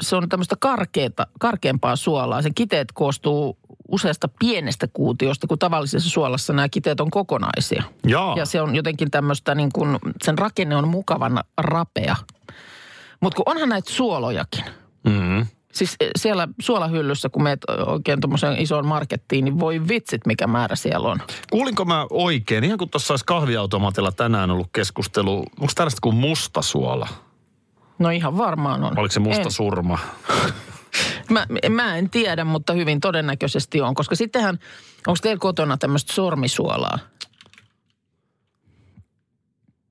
Se 0.00 0.16
on 0.16 0.28
tämmöistä 0.28 0.56
karkeata, 0.60 1.26
karkeampaa 1.38 1.96
suolaa. 1.96 2.42
Sen 2.42 2.54
kiteet 2.54 2.92
koostuu 2.92 3.58
useasta 3.88 4.28
pienestä 4.38 4.88
kuutiosta, 4.92 5.46
kun 5.46 5.58
tavallisessa 5.58 6.10
suolassa 6.10 6.52
nämä 6.52 6.68
kiteet 6.68 7.00
on 7.00 7.10
kokonaisia. 7.10 7.82
Jaa. 8.06 8.34
Ja 8.36 8.46
se 8.46 8.60
on 8.60 8.74
jotenkin 8.74 9.10
tämmöistä 9.10 9.54
niin 9.54 9.70
kuin, 9.74 9.98
sen 10.24 10.38
rakenne 10.38 10.76
on 10.76 10.88
mukavan 10.88 11.40
rapea. 11.58 12.16
Mutta 13.20 13.36
kun 13.36 13.42
onhan 13.46 13.68
näitä 13.68 13.92
suolojakin. 13.92 14.64
Mm-hmm. 15.04 15.46
Siis 15.72 15.96
eh, 16.00 16.10
siellä 16.18 16.48
suolahyllyssä, 16.60 17.28
kun 17.28 17.42
meet 17.42 17.60
oikein 17.86 18.20
tuommoiseen 18.20 18.58
isoon 18.58 18.86
markettiin, 18.86 19.44
niin 19.44 19.60
voi 19.60 19.88
vitsit, 19.88 20.26
mikä 20.26 20.46
määrä 20.46 20.76
siellä 20.76 21.08
on. 21.08 21.18
Kuulinko 21.50 21.84
mä 21.84 22.06
oikein, 22.10 22.64
ihan 22.64 22.78
kun 22.78 22.90
tuossa 22.90 23.12
olisi 23.12 23.24
kahviautomaatilla 23.24 24.12
tänään 24.12 24.50
ollut 24.50 24.68
keskustelu, 24.72 25.38
onko 25.38 25.72
tällaista 25.74 26.00
kuin 26.02 26.16
mustasuola? 26.16 27.08
No 27.98 28.10
ihan 28.10 28.38
varmaan 28.38 28.84
on. 28.84 28.98
Oliko 28.98 29.12
se 29.12 29.20
musta 29.20 29.42
en, 29.42 29.50
surma? 29.50 29.98
mä, 31.30 31.46
mä 31.70 31.96
en 31.96 32.10
tiedä, 32.10 32.44
mutta 32.44 32.72
hyvin 32.72 33.00
todennäköisesti 33.00 33.80
on. 33.80 33.94
Koska 33.94 34.14
sittenhän, 34.14 34.58
onko 35.06 35.18
teillä 35.22 35.40
kotona 35.40 35.76
tämmöistä 35.76 36.12
sormisuolaa? 36.12 36.98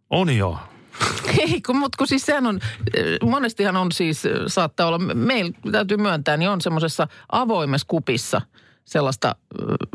On 0.09 0.37
joo. 0.37 0.57
Ei, 1.39 1.61
kun, 1.61 1.77
mutta 1.77 1.97
kun 1.97 2.07
siis 2.07 2.25
sehän 2.25 2.47
on, 2.47 2.59
eh, 2.93 3.17
monestihan 3.23 3.75
on 3.75 3.91
siis, 3.91 4.25
eh, 4.25 4.31
saattaa 4.47 4.87
olla, 4.87 4.99
meillä 4.99 5.51
täytyy 5.71 5.97
myöntää, 5.97 6.37
niin 6.37 6.49
on 6.49 6.61
semmoisessa 6.61 7.07
avoimessa 7.31 7.87
kupissa 7.87 8.41
sellaista 8.85 9.35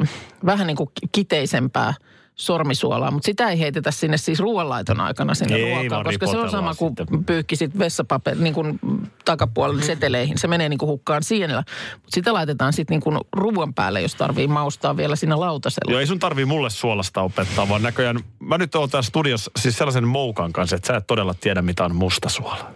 eh, 0.01 0.11
vähän 0.47 0.67
niin 0.67 0.77
kuin 0.77 0.91
kiteisempää 1.13 1.95
sormisuolaa, 2.41 3.11
mutta 3.11 3.27
sitä 3.27 3.49
ei 3.49 3.61
heitetä 3.61 3.91
sinne 3.91 4.17
siis 4.17 4.41
ruoanlaiton 4.41 5.01
aikana 5.01 5.35
sinne 5.35 5.57
Ei, 5.57 5.75
ruokaan, 5.75 6.05
koska 6.05 6.27
se 6.27 6.39
on 6.39 6.51
sama 6.51 6.75
kuin 6.75 6.91
ripotellaan 6.99 7.25
pyyhkisit 7.25 7.79
vessapaperi 7.79 8.41
niin 8.41 8.55
kuin 8.55 8.79
takapuolelle 9.25 9.83
seteleihin. 9.83 10.39
Se 10.39 10.49
menee 10.49 10.69
niin 10.69 10.79
kuin 10.79 10.89
hukkaan 10.89 11.23
sienillä, 11.23 11.65
mutta 11.93 12.15
sitä 12.15 12.33
laitetaan 12.33 12.73
sitten 12.73 12.95
niin 12.95 13.03
kuin 13.03 13.19
ruoan 13.33 13.75
päälle, 13.75 14.03
jos 14.03 14.15
tarvii 14.15 14.47
maustaa 14.47 14.97
vielä 14.97 15.17
siinä 15.17 15.41
lautasella. 15.41 15.93
Joo, 15.93 16.01
ei 16.01 16.07
sun 16.07 16.19
tarvii 16.19 16.45
mulle 16.45 16.71
suolasta 16.71 17.23
opettaa, 17.23 17.69
vaan 17.69 17.83
näköjään, 17.83 18.21
mä 18.39 18.59
nyt 18.59 18.75
oon 18.75 18.91
täällä 18.91 19.07
studiossa 19.07 19.51
siis 19.57 19.79
sellaisen 19.79 20.09
moukan 20.09 20.53
kanssa, 20.53 20.77
että 20.77 20.87
sä 20.87 20.97
et 20.97 21.07
todella 21.07 21.35
tiedä, 21.35 21.63
mitä 21.63 21.85
on 21.85 21.95
mustasuola. 21.95 22.71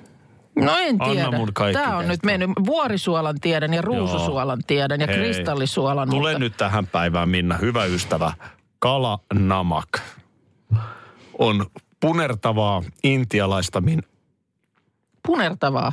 No 0.56 0.76
en 0.78 0.96
Anna 0.98 1.14
tiedä. 1.14 1.30
mun 1.30 1.50
kaikki 1.52 1.82
Tämä 1.82 1.96
on 1.96 2.04
kestä. 2.04 2.12
nyt 2.12 2.24
mennyt. 2.24 2.50
Vuorisuolan 2.66 3.40
tiedän 3.40 3.74
ja 3.74 3.82
ruususuolan 3.82 4.58
tiedän 4.66 5.00
ja 5.00 5.06
Hei. 5.06 5.16
kristallisuolan. 5.16 6.10
Tule 6.10 6.28
mutta... 6.28 6.38
nyt 6.38 6.56
tähän 6.56 6.86
päivään, 6.86 7.28
Minna, 7.28 7.56
hyvä 7.56 7.84
ystävä. 7.84 8.32
Kala 8.84 9.18
namak 9.34 9.88
on 11.38 11.66
punertavaa 12.00 12.82
intialaista 13.04 13.80
min- 13.80 14.08
Punertavaa. 15.26 15.92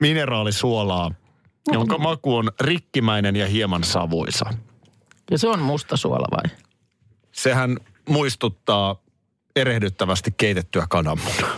mineraalisuolaa, 0.00 1.10
jonka 1.72 1.98
maku 1.98 2.36
on 2.36 2.50
rikkimäinen 2.60 3.36
ja 3.36 3.46
hieman 3.46 3.84
savuisa. 3.84 4.50
Ja 5.30 5.38
se 5.38 5.48
on 5.48 5.58
musta 5.60 5.96
suola 5.96 6.26
vai? 6.30 6.56
Sehän 7.32 7.76
muistuttaa 8.08 8.96
erehdyttävästi 9.56 10.34
keitettyä 10.36 10.86
kananmunaa. 10.88 11.56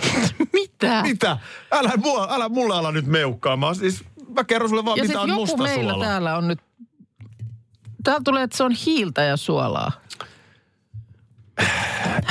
Mitä? 0.53 1.03
Mitä? 1.03 1.39
Älä, 1.73 1.93
mua, 1.97 2.29
älä 2.31 2.49
mulle 2.49 2.75
ala 2.75 2.93
nyt 2.93 3.07
meukkaamaan. 3.07 3.75
Siis 3.77 4.05
mä 4.29 4.45
kerron 4.45 4.69
sulle 4.71 4.85
vaan, 4.85 4.97
ja 4.99 5.05
mitä 5.05 5.21
on 5.21 5.29
joku 5.29 5.41
musta 5.41 5.63
meillä 5.63 5.91
suola. 5.93 6.05
täällä 6.05 6.37
on 6.37 6.49
nyt... 6.49 6.61
Täällä 8.05 8.21
tulee, 8.25 8.43
että 8.43 8.57
se 8.57 8.65
on 8.65 8.73
hiiltä 8.87 9.23
ja 9.23 9.37
suolaa. 9.37 9.93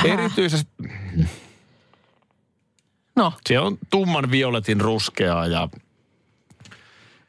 Erityisesti 0.04 0.72
No, 3.16 3.32
se 3.48 3.58
on 3.58 3.78
tumman 3.90 4.30
violetin 4.30 4.80
ruskeaa 4.80 5.46
ja 5.46 5.68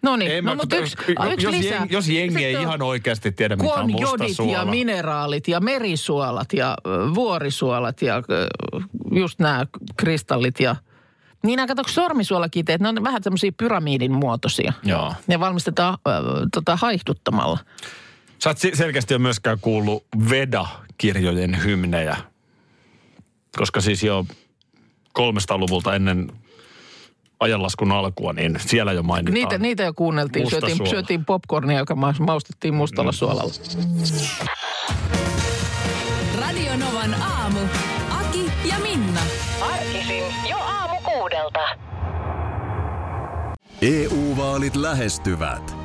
no 0.01 0.15
niin. 0.15 0.45
No, 0.45 0.55
mutta 0.55 0.75
yksi, 0.75 0.97
jos, 1.07 1.31
yksi 1.33 1.45
jos, 1.45 1.55
lisää. 1.55 1.77
jengi, 1.77 1.93
jos 1.93 2.07
jengi 2.09 2.45
ei 2.45 2.53
ihan 2.53 2.81
oikeasti 2.81 3.31
tiedä, 3.31 3.55
mitä 3.55 3.73
on 3.73 3.91
musta 3.91 4.33
suola. 4.33 4.51
ja 4.51 4.65
mineraalit 4.65 5.47
ja 5.47 5.59
merisuolat 5.59 6.53
ja 6.53 6.77
vuorisuolat 7.15 8.01
ja 8.01 8.23
just 9.11 9.39
nämä 9.39 9.65
kristallit 9.97 10.59
ja... 10.59 10.75
Niin 11.43 11.57
nämä, 11.57 11.67
katsotaan 11.67 11.93
sormisuolakiteet, 11.93 12.81
ne 12.81 12.89
on 12.89 13.03
vähän 13.03 13.23
semmoisia 13.23 13.51
pyramidin 13.57 14.11
muotoisia. 14.11 14.73
Joo. 14.83 15.13
Ne 15.27 15.39
valmistetaan 15.39 15.93
äh, 15.93 16.23
tota, 16.53 16.75
haihduttamalla. 16.75 17.59
Sä 18.43 18.49
et 18.49 18.57
se- 18.57 18.71
selkeästi 18.73 19.13
ole 19.13 19.21
myöskään 19.21 19.59
kuullut 19.61 20.05
Veda-kirjojen 20.29 21.63
hymnejä. 21.63 22.17
Koska 23.57 23.81
siis 23.81 24.03
jo 24.03 24.25
300-luvulta 25.19 25.95
ennen 25.95 26.31
ajanlaskun 27.39 27.91
alkua, 27.91 28.33
niin 28.33 28.55
siellä 28.59 28.93
jo 28.93 29.03
mainitaan. 29.03 29.33
Niitä, 29.33 29.57
niitä 29.57 29.83
jo 29.83 29.93
kuunneltiin. 29.93 30.49
Syötiin, 30.49 30.77
suola. 30.77 30.89
syötiin 30.89 31.25
popcornia, 31.25 31.77
joka 31.79 31.95
ma- 31.95 32.13
maustettiin 32.19 32.73
mustalla 32.73 33.11
Mm. 33.11 33.15
suolalla. 33.15 33.53
Radio 36.39 36.75
Novan 36.77 37.13
aamu. 37.21 37.59
Aki 38.09 38.51
ja 38.69 38.75
Minna. 38.79 39.21
Arkisin 39.61 40.23
jo 40.49 40.57
aamu 40.57 40.95
kuudelta. 41.03 41.59
EU-vaalit 43.81 44.75
lähestyvät. 44.75 45.84